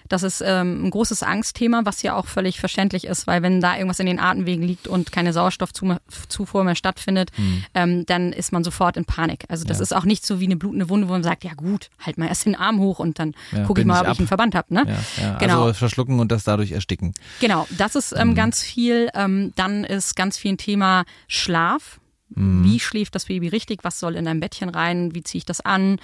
Das 0.09 0.23
ist 0.23 0.41
ähm, 0.45 0.85
ein 0.85 0.89
großes 0.91 1.23
Angstthema, 1.23 1.81
was 1.85 2.01
ja 2.03 2.15
auch 2.15 2.25
völlig 2.27 2.59
verständlich 2.59 3.05
ist, 3.05 3.25
weil 3.27 3.41
wenn 3.41 3.61
da 3.61 3.75
irgendwas 3.75 3.99
in 3.99 4.05
den 4.05 4.19
Atemwegen 4.19 4.63
liegt 4.63 4.87
und 4.87 5.11
keine 5.11 5.33
Sauerstoffzufuhr 5.33 6.63
mehr 6.63 6.75
stattfindet, 6.75 7.31
ähm, 7.73 8.05
dann 8.05 8.31
ist 8.33 8.51
man 8.51 8.63
sofort 8.63 8.97
in 8.97 9.05
Panik. 9.05 9.45
Also 9.49 9.65
das 9.65 9.77
Ja. 9.79 9.83
ist 9.83 9.95
auch 9.95 10.05
nicht 10.05 10.25
so 10.25 10.39
wie 10.39 10.45
eine 10.45 10.55
blutende 10.55 10.89
Wunde, 10.89 11.07
wo 11.07 11.13
man 11.13 11.23
sagt, 11.23 11.43
ja 11.43 11.53
gut, 11.53 11.89
halt 11.99 12.17
mal 12.17 12.27
erst 12.27 12.45
den 12.45 12.55
Arm 12.55 12.79
hoch 12.79 12.99
und 12.99 13.19
dann 13.19 13.33
Ja, 13.51 13.63
gucke 13.63 13.81
ich 13.81 13.87
mal, 13.87 13.95
ich 13.95 14.01
ob 14.01 14.07
ab. 14.07 14.13
ich 14.13 14.19
einen 14.19 14.27
Verband 14.27 14.55
habe. 14.55 14.73
Ne? 14.73 14.83
Ja, 15.17 15.23
ja. 15.23 15.37
Genau. 15.37 15.61
Also 15.63 15.73
verschlucken 15.73 16.19
und 16.19 16.31
das 16.31 16.43
dadurch 16.43 16.71
ersticken. 16.71 17.13
Genau, 17.39 17.67
das 17.77 17.95
ist 17.95 18.13
ähm, 18.17 18.35
ganz 18.35 18.61
viel. 18.61 19.09
Ähm, 19.13 19.51
dann 19.55 19.83
ist 19.83 20.15
ganz 20.15 20.37
viel 20.37 20.53
ein 20.53 20.57
Thema 20.57 21.05
Schlaf. 21.27 21.99
Wie 22.27 22.79
schläft 22.79 23.13
das 23.13 23.25
Baby 23.25 23.49
richtig? 23.49 23.83
Was 23.83 23.99
soll 23.99 24.15
in 24.15 24.27
ein 24.27 24.39
Bettchen 24.39 24.69
rein? 24.69 25.13
Wie 25.13 25.21
ziehe 25.21 25.39
ich 25.39 25.45
das 25.45 25.61
an? 25.61 25.99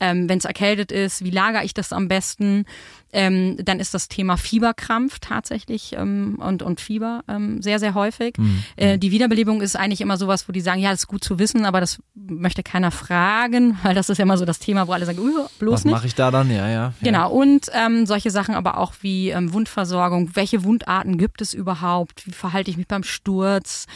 Ähm, 0.00 0.28
Wenn 0.28 0.38
es 0.38 0.46
erkältet 0.46 0.90
ist, 0.90 1.22
wie 1.22 1.30
lagere 1.30 1.64
ich 1.64 1.74
das 1.74 1.92
am 1.92 2.08
besten? 2.08 2.64
Ähm, 3.12 3.56
dann 3.62 3.78
ist 3.78 3.94
das 3.94 4.08
Thema 4.08 4.36
Fieberkrampf 4.36 5.20
tatsächlich 5.20 5.94
ähm, 5.96 6.38
und, 6.38 6.62
und 6.62 6.80
Fieber 6.80 7.22
ähm, 7.28 7.62
sehr, 7.62 7.78
sehr 7.78 7.94
häufig. 7.94 8.34
Äh, 8.76 8.98
die 8.98 9.10
Wiederbelebung 9.10 9.62
ist 9.62 9.76
eigentlich 9.76 10.00
immer 10.00 10.16
sowas, 10.16 10.48
wo 10.48 10.52
die 10.52 10.60
sagen, 10.60 10.80
ja, 10.80 10.90
das 10.90 11.00
ist 11.00 11.06
gut 11.06 11.22
zu 11.22 11.38
wissen, 11.38 11.64
aber 11.64 11.80
das 11.80 11.98
möchte 12.14 12.62
keiner 12.62 12.90
fragen, 12.90 13.78
weil 13.84 13.94
das 13.94 14.10
ist 14.10 14.18
ja 14.18 14.24
immer 14.24 14.36
so 14.36 14.44
das 14.44 14.58
Thema, 14.58 14.88
wo 14.88 14.92
alle 14.92 15.06
sagen, 15.06 15.18
uh, 15.18 15.46
bloß 15.58 15.72
Was 15.72 15.84
nicht. 15.84 15.94
mache 15.94 16.06
ich 16.06 16.14
da 16.14 16.30
dann? 16.30 16.50
Ja, 16.50 16.68
ja. 16.68 16.72
ja. 16.72 16.92
Genau, 17.00 17.30
und 17.30 17.70
ähm, 17.72 18.06
solche 18.06 18.30
Sachen 18.30 18.54
aber 18.54 18.78
auch 18.78 18.94
wie 19.02 19.30
ähm, 19.30 19.52
Wundversorgung. 19.52 20.34
Welche 20.34 20.64
Wundarten 20.64 21.16
gibt 21.16 21.40
es 21.40 21.54
überhaupt? 21.54 22.26
Wie 22.26 22.32
verhalte 22.32 22.70
ich 22.70 22.76
mich 22.76 22.88
beim 22.88 23.02
Sturz? 23.02 23.86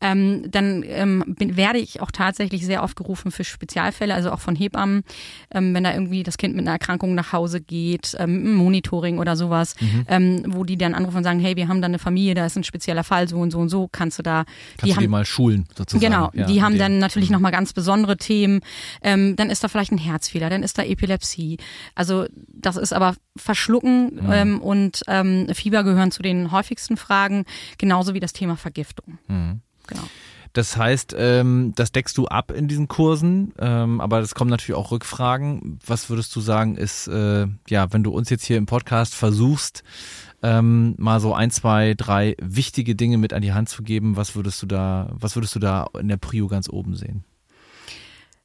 Dann 0.00 0.50
bin, 1.34 1.56
werde 1.56 1.78
ich 1.78 2.00
auch 2.00 2.10
tatsächlich 2.10 2.64
sehr 2.66 2.82
oft 2.82 2.96
gerufen 2.96 3.30
für 3.30 3.44
Spezialfälle, 3.44 4.14
also 4.14 4.30
auch 4.32 4.40
von 4.40 4.54
Hebammen, 4.56 5.02
ähm, 5.52 5.74
wenn 5.74 5.84
da 5.84 5.92
irgendwie 5.92 6.22
das 6.22 6.36
Kind 6.38 6.54
mit 6.54 6.64
einer 6.64 6.72
Erkrankung 6.72 7.14
nach 7.14 7.32
Hause 7.32 7.60
geht, 7.60 8.16
ähm, 8.18 8.54
Monitoring 8.54 9.18
oder 9.18 9.36
sowas, 9.36 9.74
Mhm. 9.80 10.04
ähm, 10.08 10.42
wo 10.48 10.64
die 10.64 10.76
dann 10.76 10.94
anrufen 10.94 11.18
und 11.18 11.24
sagen, 11.24 11.40
hey, 11.40 11.56
wir 11.56 11.68
haben 11.68 11.80
da 11.80 11.86
eine 11.86 11.98
Familie, 11.98 12.34
da 12.34 12.46
ist 12.46 12.56
ein 12.56 12.64
spezieller 12.64 13.04
Fall, 13.04 13.28
so 13.28 13.38
und 13.38 13.50
so 13.50 13.58
und 13.58 13.68
so, 13.68 13.88
kannst 13.90 14.18
du 14.18 14.22
da, 14.22 14.44
Kannst 14.76 14.92
du 14.92 14.96
haben 14.96 15.02
die 15.02 15.08
mal 15.08 15.24
schulen, 15.24 15.66
sozusagen. 15.76 16.00
Genau, 16.12 16.30
Ja, 16.34 16.46
die 16.46 16.62
haben 16.62 16.78
dann 16.78 16.98
natürlich 16.98 17.30
nochmal 17.30 17.52
ganz 17.52 17.72
besondere 17.72 18.16
Themen. 18.16 18.60
Ähm, 19.02 19.36
dann 19.36 19.50
ist 19.50 19.62
da 19.64 19.68
vielleicht 19.68 19.92
ein 19.92 19.98
Herzfehler, 19.98 20.50
dann 20.50 20.62
ist 20.62 20.78
da 20.78 20.82
Epilepsie. 20.82 21.58
Also 21.94 22.26
das 22.48 22.76
ist 22.76 22.92
aber 22.92 23.14
Verschlucken 23.36 24.14
Mhm. 24.14 24.30
ähm, 24.32 24.60
und 24.60 25.02
ähm, 25.08 25.46
Fieber 25.54 25.84
gehören 25.84 26.10
zu 26.10 26.22
den 26.22 26.50
häufigsten 26.52 26.96
Fragen, 26.96 27.44
genauso 27.78 28.14
wie 28.14 28.20
das 28.20 28.32
Thema 28.32 28.56
Vergiftung. 28.56 29.18
Mhm. 29.28 29.60
Genau. 29.86 30.02
Das 30.52 30.76
heißt, 30.76 31.14
ähm, 31.16 31.72
das 31.76 31.92
deckst 31.92 32.18
du 32.18 32.26
ab 32.26 32.50
in 32.50 32.66
diesen 32.66 32.88
Kursen, 32.88 33.52
ähm, 33.58 34.00
aber 34.00 34.18
es 34.18 34.34
kommen 34.34 34.50
natürlich 34.50 34.78
auch 34.78 34.90
Rückfragen. 34.90 35.78
Was 35.86 36.10
würdest 36.10 36.34
du 36.34 36.40
sagen, 36.40 36.76
ist, 36.76 37.06
äh, 37.06 37.46
ja, 37.68 37.92
wenn 37.92 38.02
du 38.02 38.10
uns 38.10 38.30
jetzt 38.30 38.44
hier 38.44 38.56
im 38.56 38.66
Podcast 38.66 39.14
versuchst, 39.14 39.84
ähm, 40.42 40.94
mal 40.98 41.20
so 41.20 41.34
ein, 41.34 41.50
zwei, 41.50 41.94
drei 41.94 42.34
wichtige 42.40 42.96
Dinge 42.96 43.18
mit 43.18 43.32
an 43.32 43.42
die 43.42 43.52
Hand 43.52 43.68
zu 43.68 43.82
geben, 43.82 44.16
was 44.16 44.34
würdest 44.34 44.60
du 44.62 44.66
da, 44.66 45.10
was 45.12 45.36
würdest 45.36 45.54
du 45.54 45.60
da 45.60 45.86
in 45.98 46.08
der 46.08 46.16
Prio 46.16 46.48
ganz 46.48 46.68
oben 46.68 46.96
sehen? 46.96 47.24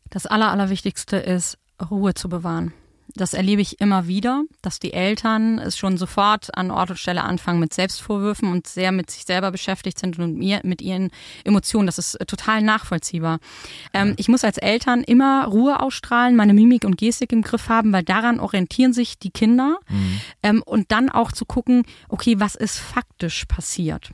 Das 0.09 0.27
Aller, 0.27 0.51
Allerwichtigste 0.51 1.17
ist, 1.17 1.57
Ruhe 1.89 2.13
zu 2.13 2.29
bewahren. 2.29 2.73
Das 3.15 3.33
erlebe 3.33 3.61
ich 3.61 3.79
immer 3.79 4.07
wieder, 4.07 4.43
dass 4.61 4.79
die 4.79 4.91
Eltern 4.91 5.57
es 5.57 5.77
schon 5.77 5.97
sofort 5.97 6.55
an 6.57 6.69
Ort 6.69 6.89
und 6.89 6.97
Stelle 6.97 7.23
anfangen 7.23 7.61
mit 7.61 7.73
Selbstvorwürfen 7.73 8.51
und 8.51 8.67
sehr 8.67 8.91
mit 8.91 9.09
sich 9.09 9.23
selber 9.23 9.51
beschäftigt 9.51 9.97
sind 9.97 10.19
und 10.19 10.37
mir, 10.37 10.59
mit 10.63 10.81
ihren 10.81 11.11
Emotionen. 11.45 11.85
Das 11.85 11.97
ist 11.97 12.15
äh, 12.15 12.25
total 12.25 12.61
nachvollziehbar. 12.61 13.39
Ähm, 13.93 14.15
ich 14.17 14.27
muss 14.27 14.43
als 14.43 14.57
Eltern 14.57 15.01
immer 15.01 15.45
Ruhe 15.45 15.79
ausstrahlen, 15.79 16.35
meine 16.35 16.53
Mimik 16.53 16.83
und 16.83 16.97
Gestik 16.97 17.31
im 17.31 17.41
Griff 17.41 17.69
haben, 17.69 17.93
weil 17.93 18.03
daran 18.03 18.39
orientieren 18.39 18.91
sich 18.91 19.17
die 19.17 19.31
Kinder. 19.31 19.79
Ähm, 20.43 20.61
und 20.65 20.91
dann 20.91 21.09
auch 21.09 21.31
zu 21.31 21.45
gucken, 21.45 21.83
okay, 22.09 22.39
was 22.39 22.55
ist 22.55 22.79
faktisch 22.79 23.45
passiert? 23.45 24.11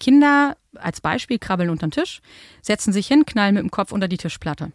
Kinder 0.00 0.58
als 0.74 1.00
Beispiel 1.00 1.38
krabbeln 1.38 1.70
unter 1.70 1.86
den 1.86 1.92
Tisch, 1.92 2.20
setzen 2.60 2.92
sich 2.92 3.06
hin, 3.06 3.24
knallen 3.24 3.54
mit 3.54 3.62
dem 3.62 3.70
Kopf 3.70 3.90
unter 3.90 4.08
die 4.08 4.18
Tischplatte. 4.18 4.72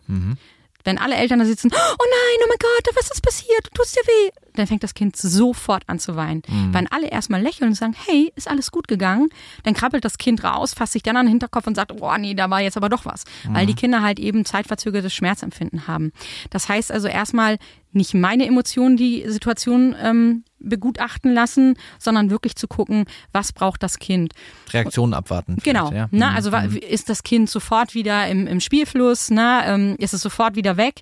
Wenn 0.84 0.98
alle 0.98 1.16
Eltern 1.16 1.40
da 1.40 1.46
sitzen, 1.46 1.72
oh 1.74 1.76
nein, 1.76 2.40
oh 2.44 2.48
mein 2.48 2.58
Gott, 2.60 2.96
was 2.96 3.12
ist 3.12 3.22
passiert? 3.22 3.68
Du 3.68 3.82
tust 3.82 3.96
dir 3.96 4.02
weh. 4.02 4.32
Dann 4.54 4.68
fängt 4.68 4.84
das 4.84 4.94
Kind 4.94 5.16
sofort 5.16 5.84
an 5.88 6.00
zu 6.00 6.16
weinen. 6.16 6.42
Wenn 6.72 6.88
alle 6.88 7.08
erstmal 7.08 7.42
lächeln 7.42 7.70
und 7.70 7.76
sagen, 7.76 7.96
hey, 8.08 8.32
ist 8.36 8.48
alles 8.50 8.72
gut 8.72 8.88
gegangen, 8.88 9.30
dann 9.64 9.74
krabbelt 9.74 10.04
das 10.06 10.18
Kind 10.18 10.44
raus, 10.44 10.74
fasst 10.74 10.94
sich 10.94 11.04
dann 11.04 11.18
an 11.18 11.26
den 11.26 11.32
Hinterkopf 11.32 11.68
und 11.68 11.76
sagt, 11.76 11.92
oh 12.02 12.12
nee, 12.18 12.34
da 12.34 12.50
war 12.50 12.62
jetzt 12.62 12.78
aber 12.78 12.90
doch 12.90 13.06
was. 13.06 13.24
Weil 13.50 13.66
die 13.66 13.76
Kinder 13.76 14.02
halt 14.02 14.20
eben 14.20 14.46
zeitverzögertes 14.46 15.14
Schmerzempfinden 15.14 15.88
haben. 15.88 16.12
Das 16.50 16.68
heißt 16.70 16.92
also 16.92 17.08
erstmal 17.08 17.58
nicht 17.92 18.14
meine 18.14 18.46
Emotionen 18.46 18.98
die 18.98 19.24
Situation 19.28 19.96
ähm, 20.02 20.44
begutachten 20.60 21.34
lassen, 21.34 21.76
sondern 21.98 22.30
wirklich 22.30 22.56
zu 22.56 22.68
gucken, 22.68 23.06
was 23.32 23.52
braucht 23.52 23.82
das 23.82 23.98
Kind. 23.98 24.34
Reaktionen 24.72 25.14
abwarten. 25.16 25.58
Genau. 25.64 25.92
Ja? 25.92 26.08
Na, 26.12 26.30
Mhm. 26.32 26.36
also 26.36 26.52
wa- 26.52 26.64
ist 26.64 27.10
das 27.10 27.24
Kind 27.24 27.50
sofort 27.50 27.96
wieder 27.96 28.28
im, 28.28 28.46
im 28.46 28.60
Spielfluss? 28.60 29.32
Na, 29.32 29.74
ähm, 29.74 29.96
ist 29.98 30.14
es 30.14 30.22
sofort 30.22 30.56
wieder 30.56 30.78
weg? 30.78 31.02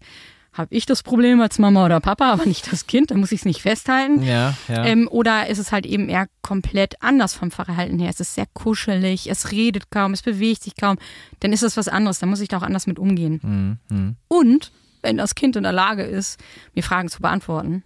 Habe 0.54 0.74
ich 0.76 0.86
das 0.88 1.04
Problem 1.04 1.40
als 1.40 1.60
Mama 1.60 1.86
oder 1.86 2.00
Papa, 2.00 2.32
aber 2.32 2.46
nicht 2.46 2.72
das 2.72 2.88
Kind? 2.88 3.12
Dann 3.12 3.20
muss 3.20 3.32
ich 3.32 3.42
es 3.42 3.46
nicht 3.46 3.62
festhalten. 3.62 4.24
Ja, 4.24 4.56
ja. 4.68 4.86
Ähm, 4.86 5.08
oder 5.12 5.48
ist 5.48 5.60
es 5.60 5.72
halt 5.72 5.86
eben 5.86 6.10
eher 6.10 6.28
komplett 6.42 7.02
anders 7.02 7.34
vom 7.36 7.52
Verhalten 7.52 8.00
her? 8.00 8.10
Es 8.10 8.20
ist 8.20 8.34
sehr 8.34 8.48
kuschelig, 8.54 9.30
es 9.30 9.52
redet 9.52 9.92
kaum, 9.92 10.14
es 10.14 10.24
bewegt 10.24 10.64
sich 10.64 10.76
kaum. 10.76 10.98
Dann 11.42 11.54
ist 11.54 11.62
es 11.64 11.78
was 11.78 11.88
anderes, 11.88 12.20
dann 12.20 12.30
muss 12.30 12.40
ich 12.42 12.48
da 12.48 12.58
auch 12.58 12.64
anders 12.64 12.88
mit 12.88 12.98
umgehen. 12.98 13.80
Mhm, 13.90 14.16
Und 14.28 14.72
wenn 15.04 15.18
das 15.18 15.36
Kind 15.36 15.56
in 15.56 15.64
der 15.64 15.74
Lage 15.74 16.04
ist, 16.04 16.40
mir 16.74 16.82
Fragen 16.84 17.10
zu 17.10 17.22
beantworten, 17.22 17.84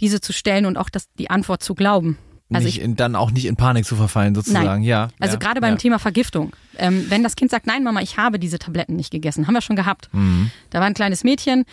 diese 0.00 0.20
zu 0.20 0.32
stellen 0.32 0.66
und 0.66 0.76
auch 0.76 0.90
das, 0.90 1.08
die 1.18 1.30
Antwort 1.30 1.62
zu 1.62 1.74
glauben. 1.74 2.18
Also 2.54 2.66
nicht 2.66 2.78
ich, 2.78 2.82
in, 2.84 2.96
dann 2.96 3.16
auch 3.16 3.30
nicht 3.30 3.46
in 3.46 3.56
Panik 3.56 3.84
zu 3.84 3.96
verfallen, 3.96 4.34
sozusagen. 4.34 4.64
Nein. 4.66 4.82
Ja. 4.82 5.08
Also 5.20 5.34
ja, 5.34 5.38
gerade 5.38 5.60
beim 5.60 5.74
ja. 5.74 5.78
Thema 5.78 5.98
Vergiftung. 5.98 6.52
Ähm, 6.78 7.06
wenn 7.08 7.22
das 7.22 7.36
Kind 7.36 7.50
sagt, 7.50 7.66
nein, 7.66 7.84
Mama, 7.84 8.00
ich 8.00 8.16
habe 8.16 8.38
diese 8.38 8.58
Tabletten 8.58 8.96
nicht 8.96 9.10
gegessen, 9.10 9.46
haben 9.46 9.54
wir 9.54 9.60
schon 9.60 9.76
gehabt. 9.76 10.08
Mhm. 10.12 10.50
Da 10.70 10.80
war 10.80 10.86
ein 10.86 10.94
kleines 10.94 11.24
Mädchen, 11.24 11.64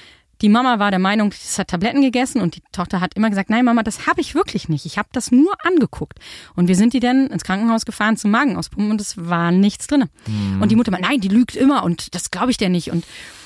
die 0.42 0.50
Mama 0.50 0.80
war 0.80 0.90
der 0.90 1.00
Meinung, 1.00 1.34
es 1.34 1.60
hat 1.60 1.68
Tabletten 1.68 2.02
gegessen 2.02 2.40
und 2.42 2.56
die 2.56 2.62
Tochter 2.72 3.02
hat 3.02 3.14
immer 3.16 3.30
gesagt, 3.30 3.50
nein, 3.50 3.66
Mama, 3.66 3.84
das 3.84 4.08
habe 4.08 4.22
ich 4.22 4.36
wirklich 4.36 4.70
nicht. 4.70 4.86
Ich 4.86 4.98
habe 4.98 5.10
das 5.12 5.32
nur 5.32 5.54
angeguckt. 5.66 6.18
Und 6.56 6.70
wir 6.70 6.76
sind 6.78 6.94
die 6.94 7.02
dann 7.02 7.28
ins 7.28 7.44
Krankenhaus 7.44 7.86
gefahren 7.86 8.16
zum 8.16 8.32
Magenauspumpen 8.32 8.92
und 8.92 9.02
es 9.02 9.16
war 9.18 9.52
nichts 9.52 9.88
drin. 9.88 10.06
Mhm. 10.28 10.62
Und 10.62 10.72
die 10.72 10.78
Mutter 10.78 10.92
meinte, 10.92 11.10
nein, 11.10 11.20
die 11.20 11.28
lügt 11.28 11.58
immer 11.58 11.84
und 11.84 12.16
das 12.16 12.32
glaube 12.32 12.52
ich 12.52 12.58
dir 12.58 12.70
nicht. 12.70 12.90
Und 12.90 13.04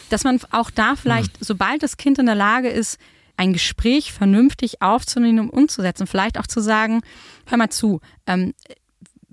dass 0.10 0.24
man 0.24 0.40
auch 0.52 0.70
da 0.70 0.96
vielleicht, 0.96 1.40
Mhm. 1.40 1.46
sobald 1.46 1.82
das 1.82 1.98
Kind 1.98 2.20
in 2.20 2.28
der 2.28 2.36
Lage 2.36 2.70
ist, 2.70 3.00
ein 3.38 3.54
Gespräch 3.54 4.14
vernünftig 4.14 4.82
aufzunehmen 4.82 5.40
und 5.40 5.50
umzusetzen, 5.50 6.08
vielleicht 6.08 6.40
auch 6.40 6.48
zu 6.48 6.62
sagen, 6.62 7.02
hör 7.48 7.58
mal 7.58 7.70
zu, 7.70 8.00
ähm, 8.28 8.54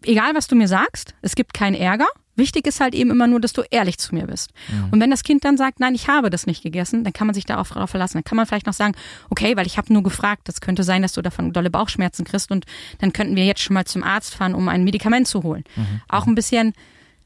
egal 0.02 0.34
was 0.34 0.46
du 0.46 0.56
mir 0.56 0.68
sagst, 0.68 1.14
es 1.22 1.34
gibt 1.34 1.54
keinen 1.54 1.74
Ärger. 1.74 2.06
Wichtig 2.36 2.66
ist 2.66 2.80
halt 2.80 2.94
eben 2.94 3.10
immer 3.10 3.26
nur, 3.26 3.38
dass 3.38 3.52
du 3.52 3.62
ehrlich 3.70 3.98
zu 3.98 4.14
mir 4.14 4.26
bist. 4.26 4.50
Und 4.90 5.00
wenn 5.00 5.10
das 5.10 5.24
Kind 5.24 5.44
dann 5.44 5.58
sagt, 5.58 5.78
nein, 5.78 5.94
ich 5.94 6.08
habe 6.08 6.30
das 6.30 6.46
nicht 6.46 6.62
gegessen, 6.62 7.04
dann 7.04 7.12
kann 7.12 7.26
man 7.26 7.34
sich 7.34 7.44
darauf, 7.44 7.68
darauf 7.68 7.90
verlassen. 7.90 8.14
Dann 8.14 8.24
kann 8.24 8.36
man 8.36 8.46
vielleicht 8.46 8.66
noch 8.66 8.72
sagen, 8.72 8.94
okay, 9.28 9.56
weil 9.56 9.66
ich 9.66 9.76
habe 9.76 9.92
nur 9.92 10.02
gefragt, 10.02 10.42
das 10.48 10.62
könnte 10.62 10.82
sein, 10.82 11.02
dass 11.02 11.12
du 11.12 11.20
davon 11.20 11.52
dolle 11.52 11.68
Bauchschmerzen 11.68 12.24
kriegst 12.24 12.50
und 12.50 12.64
dann 12.98 13.12
könnten 13.12 13.36
wir 13.36 13.44
jetzt 13.44 13.60
schon 13.60 13.74
mal 13.74 13.84
zum 13.84 14.02
Arzt 14.02 14.34
fahren, 14.34 14.54
um 14.54 14.68
ein 14.70 14.84
Medikament 14.84 15.28
zu 15.28 15.42
holen. 15.42 15.64
Auch 16.08 16.26
ein 16.26 16.34
bisschen 16.34 16.72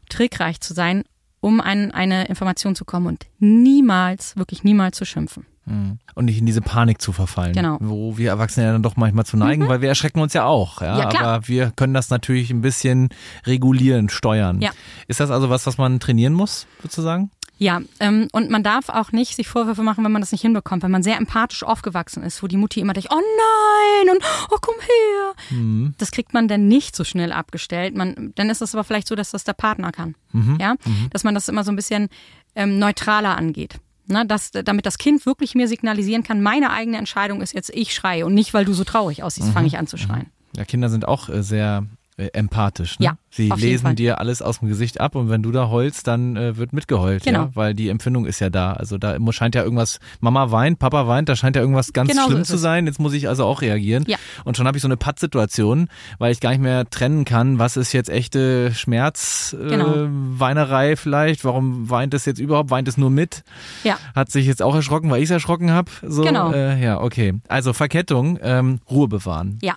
trickreich 0.08 0.60
zu 0.60 0.74
sein, 0.74 1.04
um 1.40 1.60
an 1.60 1.92
eine 1.92 2.26
Information 2.26 2.74
zu 2.74 2.84
kommen 2.84 3.06
und 3.06 3.26
niemals, 3.38 4.36
wirklich 4.36 4.64
niemals 4.64 4.96
zu 4.96 5.04
schimpfen. 5.04 5.46
Mhm. 5.66 5.98
Und 6.14 6.26
nicht 6.26 6.38
in 6.38 6.46
diese 6.46 6.60
Panik 6.60 7.00
zu 7.00 7.12
verfallen. 7.12 7.54
Genau. 7.54 7.78
Wo 7.80 8.18
wir 8.18 8.30
Erwachsene 8.30 8.66
ja 8.66 8.72
dann 8.72 8.82
doch 8.82 8.96
manchmal 8.96 9.24
zu 9.24 9.36
neigen, 9.36 9.68
weil 9.68 9.80
wir 9.80 9.88
erschrecken 9.88 10.20
uns 10.20 10.32
ja 10.34 10.44
auch. 10.44 10.82
Ja? 10.82 10.98
Ja. 10.98 11.20
Aber 11.20 11.48
wir 11.48 11.72
können 11.74 11.94
das 11.94 12.10
natürlich 12.10 12.50
ein 12.50 12.60
bisschen 12.60 13.08
regulieren, 13.46 14.08
steuern. 14.08 14.60
Ja. 14.60 14.70
Ist 15.08 15.20
das 15.20 15.30
also 15.30 15.50
was, 15.50 15.66
was 15.66 15.78
man 15.78 16.00
trainieren 16.00 16.34
muss, 16.34 16.66
sozusagen? 16.82 17.30
Ja, 17.56 17.80
ähm, 18.00 18.28
und 18.32 18.50
man 18.50 18.64
darf 18.64 18.88
auch 18.88 19.12
nicht 19.12 19.36
sich 19.36 19.46
Vorwürfe 19.46 19.82
machen, 19.82 20.04
wenn 20.04 20.10
man 20.10 20.22
das 20.22 20.32
nicht 20.32 20.40
hinbekommt, 20.40 20.82
wenn 20.82 20.90
man 20.90 21.04
sehr 21.04 21.16
empathisch 21.16 21.62
aufgewachsen 21.62 22.24
ist, 22.24 22.42
wo 22.42 22.48
die 22.48 22.56
Mutti 22.56 22.80
immer 22.80 22.94
denkt, 22.94 23.10
oh 23.12 23.20
nein 23.20 24.10
und 24.10 24.24
oh 24.50 24.58
komm 24.60 24.74
her. 24.80 25.58
Mhm. 25.58 25.94
Das 25.98 26.10
kriegt 26.10 26.34
man 26.34 26.48
dann 26.48 26.66
nicht 26.66 26.96
so 26.96 27.04
schnell 27.04 27.32
abgestellt. 27.32 27.96
Man, 27.96 28.32
dann 28.34 28.50
ist 28.50 28.60
es 28.60 28.74
aber 28.74 28.82
vielleicht 28.82 29.06
so, 29.06 29.14
dass 29.14 29.30
das 29.30 29.44
der 29.44 29.52
Partner 29.52 29.92
kann. 29.92 30.16
Mhm. 30.32 30.58
Ja, 30.60 30.74
mhm. 30.84 31.10
dass 31.10 31.22
man 31.22 31.34
das 31.34 31.48
immer 31.48 31.62
so 31.62 31.70
ein 31.70 31.76
bisschen 31.76 32.08
ähm, 32.56 32.78
neutraler 32.80 33.36
angeht. 33.36 33.78
Ne, 34.06 34.26
dass, 34.26 34.50
damit 34.50 34.84
das 34.84 34.98
Kind 34.98 35.24
wirklich 35.24 35.54
mir 35.54 35.66
signalisieren 35.66 36.22
kann, 36.22 36.42
meine 36.42 36.70
eigene 36.70 36.98
Entscheidung 36.98 37.40
ist 37.40 37.54
jetzt, 37.54 37.70
ich 37.70 37.94
schreie 37.94 38.26
und 38.26 38.34
nicht, 38.34 38.52
weil 38.52 38.66
du 38.66 38.74
so 38.74 38.84
traurig 38.84 39.22
aussiehst, 39.22 39.48
fange 39.50 39.66
ich 39.66 39.78
an 39.78 39.86
zu 39.86 39.96
schreien. 39.96 40.26
Ja, 40.56 40.66
Kinder 40.66 40.90
sind 40.90 41.08
auch 41.08 41.30
äh, 41.30 41.42
sehr 41.42 41.86
äh, 42.16 42.28
empathisch. 42.32 43.00
Ne? 43.00 43.06
Ja, 43.06 43.18
Sie 43.30 43.48
lesen 43.48 43.96
dir 43.96 44.20
alles 44.20 44.40
aus 44.40 44.60
dem 44.60 44.68
Gesicht 44.68 45.00
ab 45.00 45.16
und 45.16 45.28
wenn 45.28 45.42
du 45.42 45.50
da 45.50 45.68
heulst, 45.68 46.06
dann 46.06 46.36
äh, 46.36 46.56
wird 46.56 46.72
mitgeheult, 46.72 47.24
genau. 47.24 47.40
ja, 47.40 47.50
weil 47.54 47.74
die 47.74 47.88
Empfindung 47.88 48.26
ist 48.26 48.38
ja 48.38 48.50
da. 48.50 48.74
Also 48.74 48.98
da 48.98 49.16
scheint 49.32 49.56
ja 49.56 49.64
irgendwas, 49.64 49.98
Mama 50.20 50.52
weint, 50.52 50.78
Papa 50.78 51.08
weint, 51.08 51.28
da 51.28 51.34
scheint 51.34 51.56
ja 51.56 51.62
irgendwas 51.62 51.92
ganz 51.92 52.10
genau 52.10 52.26
schlimm 52.26 52.44
so 52.44 52.54
zu 52.54 52.58
sein. 52.58 52.86
Jetzt 52.86 53.00
muss 53.00 53.14
ich 53.14 53.28
also 53.28 53.44
auch 53.44 53.62
reagieren. 53.62 54.04
Ja. 54.06 54.16
Und 54.44 54.56
schon 54.56 54.68
habe 54.68 54.78
ich 54.78 54.82
so 54.82 54.88
eine 54.88 54.96
Pattsituation, 54.96 55.88
weil 56.18 56.30
ich 56.30 56.38
gar 56.38 56.50
nicht 56.50 56.62
mehr 56.62 56.88
trennen 56.88 57.24
kann, 57.24 57.58
was 57.58 57.76
ist 57.76 57.92
jetzt 57.92 58.10
echte 58.10 58.72
Schmerzweinerei 58.72 60.84
äh, 60.84 60.88
genau. 60.90 61.00
vielleicht, 61.00 61.44
warum 61.44 61.90
weint 61.90 62.14
es 62.14 62.26
jetzt 62.26 62.38
überhaupt, 62.38 62.70
weint 62.70 62.86
es 62.86 62.96
nur 62.96 63.10
mit? 63.10 63.42
Ja. 63.82 63.98
Hat 64.14 64.30
sich 64.30 64.46
jetzt 64.46 64.62
auch 64.62 64.76
erschrocken, 64.76 65.10
weil 65.10 65.18
ich 65.18 65.24
es 65.24 65.32
erschrocken 65.32 65.72
habe. 65.72 65.90
So, 66.02 66.22
genau. 66.22 66.52
Äh, 66.52 66.80
ja, 66.80 67.00
okay. 67.00 67.34
Also 67.48 67.72
Verkettung, 67.72 68.38
ähm, 68.40 68.78
Ruhe 68.88 69.08
bewahren. 69.08 69.58
Ja. 69.62 69.74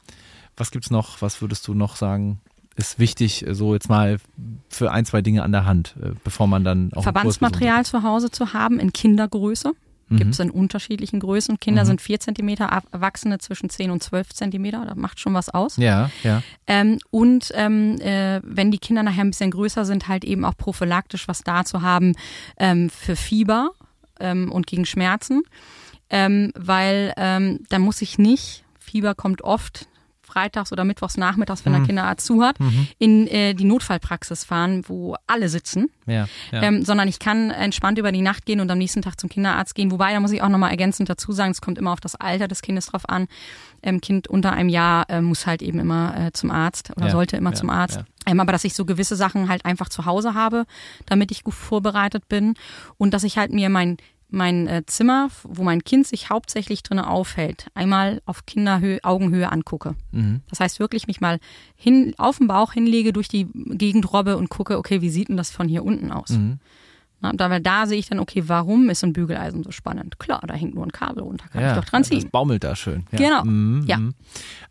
Was 0.58 0.72
gibt's 0.72 0.92
noch? 0.92 1.22
Was 1.22 1.42
würdest 1.42 1.68
du 1.68 1.74
noch 1.74 1.96
sagen? 1.96 2.42
ist 2.78 3.00
wichtig, 3.00 3.44
so 3.50 3.74
jetzt 3.74 3.90
mal 3.90 4.20
für 4.70 4.92
ein, 4.92 5.04
zwei 5.04 5.22
Dinge 5.22 5.44
an 5.44 5.52
der 5.52 5.66
Hand, 5.66 5.96
äh, 6.02 6.12
bevor 6.24 6.48
man 6.48 6.64
dann 6.64 6.94
auch. 6.94 7.04
Verbandsmaterial 7.04 7.84
zu 7.84 8.04
Hause 8.04 8.30
zu 8.30 8.54
haben 8.54 8.80
in 8.80 8.94
Kindergröße. 8.94 9.74
Mhm. 10.10 10.18
Gibt 10.18 10.34
es 10.34 10.40
in 10.40 10.52
unterschiedlichen 10.52 11.20
Größen. 11.20 11.60
Kinder 11.60 11.84
mhm. 11.84 11.88
sind 11.88 12.02
vier 12.02 12.20
Zentimeter, 12.20 12.84
Erwachsene 12.92 13.40
zwischen 13.40 13.70
zehn 13.70 13.92
und 13.92 14.04
zwölf 14.04 14.30
Zentimeter. 14.30 14.86
Da 14.86 14.96
macht 14.96 15.20
schon 15.20 15.34
was 15.34 15.50
aus. 15.50 15.78
Ja, 15.78 16.12
ja. 16.24 16.44
Ähm, 16.68 17.00
und 17.10 17.52
ähm, 17.56 18.00
äh, 18.00 18.40
wenn 18.44 18.72
die 18.72 18.78
Kinder 18.78 19.04
nachher 19.04 19.24
ein 19.24 19.32
bisschen 19.32 19.52
größer 19.52 19.84
sind, 19.84 20.08
halt 20.08 20.24
eben 20.24 20.46
auch 20.46 20.56
prophylaktisch 20.56 21.28
was 21.28 21.42
da 21.42 21.66
zu 21.66 21.82
haben 21.82 22.14
ähm, 22.58 22.90
für 22.90 23.16
Fieber 23.16 23.72
ähm, 24.20 24.52
und 24.52 24.68
gegen 24.68 24.86
Schmerzen. 24.86 25.44
Ähm, 26.10 26.54
weil 26.56 27.14
ähm, 27.18 27.66
da 27.70 27.80
muss 27.80 28.02
ich 28.02 28.18
nicht, 28.18 28.64
Fieber 28.80 29.14
kommt 29.14 29.42
oft 29.42 29.88
freitags 30.28 30.72
oder 30.72 30.84
mittwochs 30.84 31.18
nachmittags, 31.18 31.66
wenn 31.66 31.74
mhm. 31.74 31.78
der 31.78 31.86
Kinderarzt 31.88 32.26
zu 32.26 32.44
hat, 32.44 32.60
mhm. 32.60 32.88
in 33.00 33.28
äh, 33.28 33.54
die 33.54 33.64
Notfallpraxis 33.64 34.44
fahren, 34.44 34.84
wo 34.88 35.16
alle 35.26 35.50
sitzen, 35.50 35.90
ja, 36.06 36.28
ja. 36.52 36.62
Ähm, 36.62 36.84
sondern 36.84 37.08
ich 37.08 37.20
kann 37.20 37.50
entspannt 37.50 37.98
über 37.98 38.12
die 38.12 38.22
Nacht 38.22 38.46
gehen 38.46 38.60
und 38.60 38.70
am 38.70 38.78
nächsten 38.78 39.02
Tag 39.02 39.20
zum 39.20 39.30
Kinderarzt 39.30 39.74
gehen. 39.74 39.92
Wobei, 39.92 40.14
da 40.14 40.20
muss 40.20 40.32
ich 40.32 40.42
auch 40.42 40.50
nochmal 40.50 40.72
ergänzend 40.72 41.10
dazu 41.10 41.32
sagen, 41.32 41.52
es 41.52 41.62
kommt 41.62 41.78
immer 41.78 41.94
auf 41.94 42.00
das 42.00 42.16
Alter 42.16 42.48
des 42.48 42.62
Kindes 42.62 42.88
drauf 42.88 43.10
an. 43.10 43.28
Ähm, 43.84 44.02
kind 44.02 44.28
unter 44.28 44.54
einem 44.54 44.70
Jahr 44.70 45.10
äh, 45.10 45.22
muss 45.22 45.46
halt 45.46 45.62
eben 45.62 45.80
immer 45.80 46.16
äh, 46.18 46.32
zum 46.34 46.52
Arzt 46.52 46.92
oder 46.96 47.08
ja, 47.08 47.12
sollte 47.12 47.38
immer 47.38 47.54
zum 47.54 47.70
Arzt. 47.70 48.04
Ähm, 48.26 48.40
aber 48.40 48.52
dass 48.52 48.64
ich 48.64 48.74
so 48.74 48.86
gewisse 48.86 49.16
Sachen 49.16 49.50
halt 49.50 49.66
einfach 49.66 49.90
zu 49.90 50.06
Hause 50.06 50.34
habe, 50.34 50.66
damit 51.06 51.32
ich 51.32 51.44
gut 51.44 51.54
vorbereitet 51.54 52.28
bin 52.28 52.56
und 52.98 53.14
dass 53.14 53.24
ich 53.24 53.38
halt 53.38 53.54
mir 53.54 53.70
mein 53.70 53.98
mein 54.30 54.68
äh, 54.68 54.84
Zimmer, 54.86 55.30
wo 55.44 55.64
mein 55.64 55.84
Kind 55.84 56.06
sich 56.06 56.30
hauptsächlich 56.30 56.84
drin 56.84 57.00
aufhält, 57.00 57.68
einmal 57.74 58.22
auf 58.26 58.46
Kinderhöhe, 58.46 59.00
Augenhöhe 59.04 59.52
angucke. 59.52 59.96
Mhm. 60.12 60.42
Das 60.50 60.60
heißt 60.60 60.80
wirklich 60.80 61.08
mich 61.08 61.22
mal 61.22 61.40
hin, 61.76 62.14
auf 62.18 62.38
den 62.38 62.48
Bauch 62.48 62.74
hinlege, 62.74 63.14
durch 63.14 63.28
die 63.28 63.48
Gegend 63.54 64.12
robbe 64.12 64.38
und 64.38 64.50
gucke, 64.50 64.78
okay, 64.78 65.02
wie 65.02 65.10
sieht 65.10 65.30
denn 65.30 65.38
das 65.38 65.52
von 65.52 65.68
hier 65.68 65.84
unten 65.84 66.12
aus? 66.12 66.32
Mhm. 66.32 66.60
Na, 67.20 67.34
da, 67.34 67.50
weil 67.50 67.62
da 67.62 67.88
sehe 67.88 67.98
ich 67.98 68.08
dann, 68.08 68.20
okay, 68.20 68.44
warum 68.46 68.90
ist 68.90 69.00
so 69.00 69.08
ein 69.08 69.14
Bügeleisen 69.14 69.64
so 69.64 69.72
spannend? 69.72 70.20
Klar, 70.20 70.42
da 70.46 70.54
hängt 70.54 70.76
nur 70.76 70.86
ein 70.86 70.92
Kabel 70.92 71.24
runter, 71.24 71.46
kann 71.52 71.64
ja, 71.64 71.72
ich 71.72 71.78
doch 71.78 71.86
dran 71.86 72.04
ziehen. 72.04 72.22
Das 72.22 72.30
baumelt 72.30 72.64
da 72.64 72.76
schön. 72.76 73.06
Ja. 73.12 73.18
Genau, 73.18 73.44
mhm, 73.44 73.84
ja. 73.88 73.98
Mhm. 73.98 74.14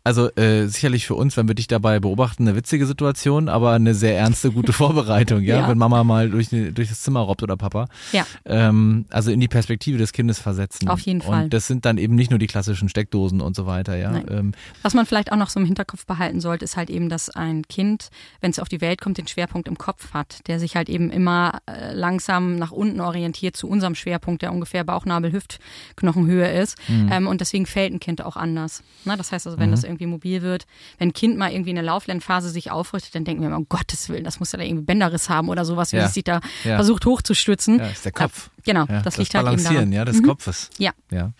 Also 0.05 0.33
äh, 0.37 0.67
sicherlich 0.67 1.05
für 1.05 1.15
uns, 1.15 1.35
wenn 1.35 1.49
wir 1.49 1.55
dich 1.55 1.67
dabei 1.67 1.99
beobachten, 1.99 2.43
eine 2.43 2.55
witzige 2.55 2.85
Situation, 2.85 3.49
aber 3.49 3.73
eine 3.73 3.93
sehr 3.93 4.17
ernste, 4.17 4.51
gute 4.51 4.71
Vorbereitung, 4.73 5.41
ja? 5.41 5.59
ja, 5.59 5.67
wenn 5.67 5.77
Mama 5.77 6.05
mal 6.05 6.29
durch, 6.29 6.47
durch 6.49 6.87
das 6.87 7.01
Zimmer 7.01 7.19
robbt 7.19 7.43
oder 7.43 7.57
Papa. 7.57 7.87
Ja. 8.13 8.25
Ähm, 8.45 9.05
also 9.09 9.31
in 9.31 9.41
die 9.41 9.49
Perspektive 9.49 9.97
des 9.97 10.13
Kindes 10.13 10.39
versetzen. 10.39 10.87
Auf 10.87 11.01
jeden 11.01 11.19
Fall. 11.19 11.45
Und 11.45 11.53
das 11.53 11.67
sind 11.67 11.83
dann 11.83 11.97
eben 11.97 12.15
nicht 12.15 12.29
nur 12.29 12.39
die 12.39 12.47
klassischen 12.47 12.87
Steckdosen 12.87 13.41
und 13.41 13.57
so 13.57 13.65
weiter, 13.65 13.97
ja. 13.97 14.15
Ähm, 14.29 14.53
Was 14.83 14.93
man 14.93 15.05
vielleicht 15.05 15.33
auch 15.33 15.37
noch 15.37 15.49
so 15.49 15.59
im 15.59 15.65
Hinterkopf 15.65 16.05
behalten 16.05 16.39
sollte, 16.39 16.63
ist 16.63 16.77
halt 16.77 16.89
eben, 16.89 17.09
dass 17.09 17.29
ein 17.29 17.63
Kind, 17.63 18.07
wenn 18.39 18.51
es 18.51 18.59
auf 18.59 18.69
die 18.69 18.79
Welt 18.79 19.01
kommt, 19.01 19.17
den 19.17 19.27
Schwerpunkt 19.27 19.67
im 19.67 19.77
Kopf 19.77 20.13
hat, 20.13 20.47
der 20.47 20.61
sich 20.61 20.77
halt 20.77 20.87
eben 20.87 21.11
immer 21.11 21.59
äh, 21.65 21.91
langsam 21.93 22.36
nach 22.39 22.71
unten 22.71 23.01
orientiert 23.01 23.55
zu 23.57 23.67
unserem 23.67 23.95
Schwerpunkt, 23.95 24.41
der 24.41 24.51
ungefähr 24.51 24.83
Bauchnabel-Hüftknochenhöhe 24.83 26.51
ist. 26.61 26.77
Mhm. 26.87 27.09
Ähm, 27.11 27.27
und 27.27 27.41
deswegen 27.41 27.65
fällt 27.65 27.93
ein 27.93 27.99
Kind 27.99 28.23
auch 28.23 28.35
anders. 28.35 28.83
Na, 29.05 29.15
das 29.15 29.31
heißt 29.31 29.47
also, 29.47 29.59
wenn 29.59 29.69
mhm. 29.69 29.75
das 29.75 29.83
irgendwie 29.83 30.05
mobil 30.05 30.41
wird, 30.41 30.65
wenn 30.97 31.09
ein 31.09 31.13
Kind 31.13 31.37
mal 31.37 31.51
irgendwie 31.51 31.71
in 31.71 31.75
der 31.75 31.85
Lauflernphase 31.85 32.49
sich 32.49 32.71
aufrichtet, 32.71 33.15
dann 33.15 33.25
denken 33.25 33.41
wir 33.41 33.47
immer, 33.47 33.57
um 33.57 33.67
Gottes 33.69 34.09
Willen, 34.09 34.23
das 34.23 34.39
muss 34.39 34.51
ja 34.51 34.59
da 34.59 34.65
irgendwie 34.65 34.85
Bänderriss 34.85 35.29
haben 35.29 35.49
oder 35.49 35.65
sowas, 35.65 35.91
wie 35.93 35.97
ja. 35.97 36.05
es 36.05 36.13
sich 36.13 36.23
da 36.23 36.41
ja. 36.63 36.75
versucht 36.75 37.05
hochzustützen. 37.05 37.79
Ja, 37.79 37.87
ist 37.87 38.05
der 38.05 38.11
Kopf. 38.11 38.49
Genau, 38.67 38.81
ja, 38.81 38.95
das, 38.95 39.03
das 39.03 39.17
liegt 39.17 39.33
halt 39.33 39.47
eben 39.47 39.63
daran. 39.63 39.91
ja, 39.93 40.03
des 40.03 40.17
mhm. 40.17 40.23
Kopfes. 40.23 40.69
Ja. 40.77 40.91
ja. 41.09 41.31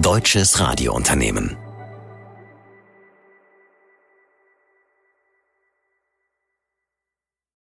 deutsches 0.00 0.60
Radiounternehmen. 0.60 1.65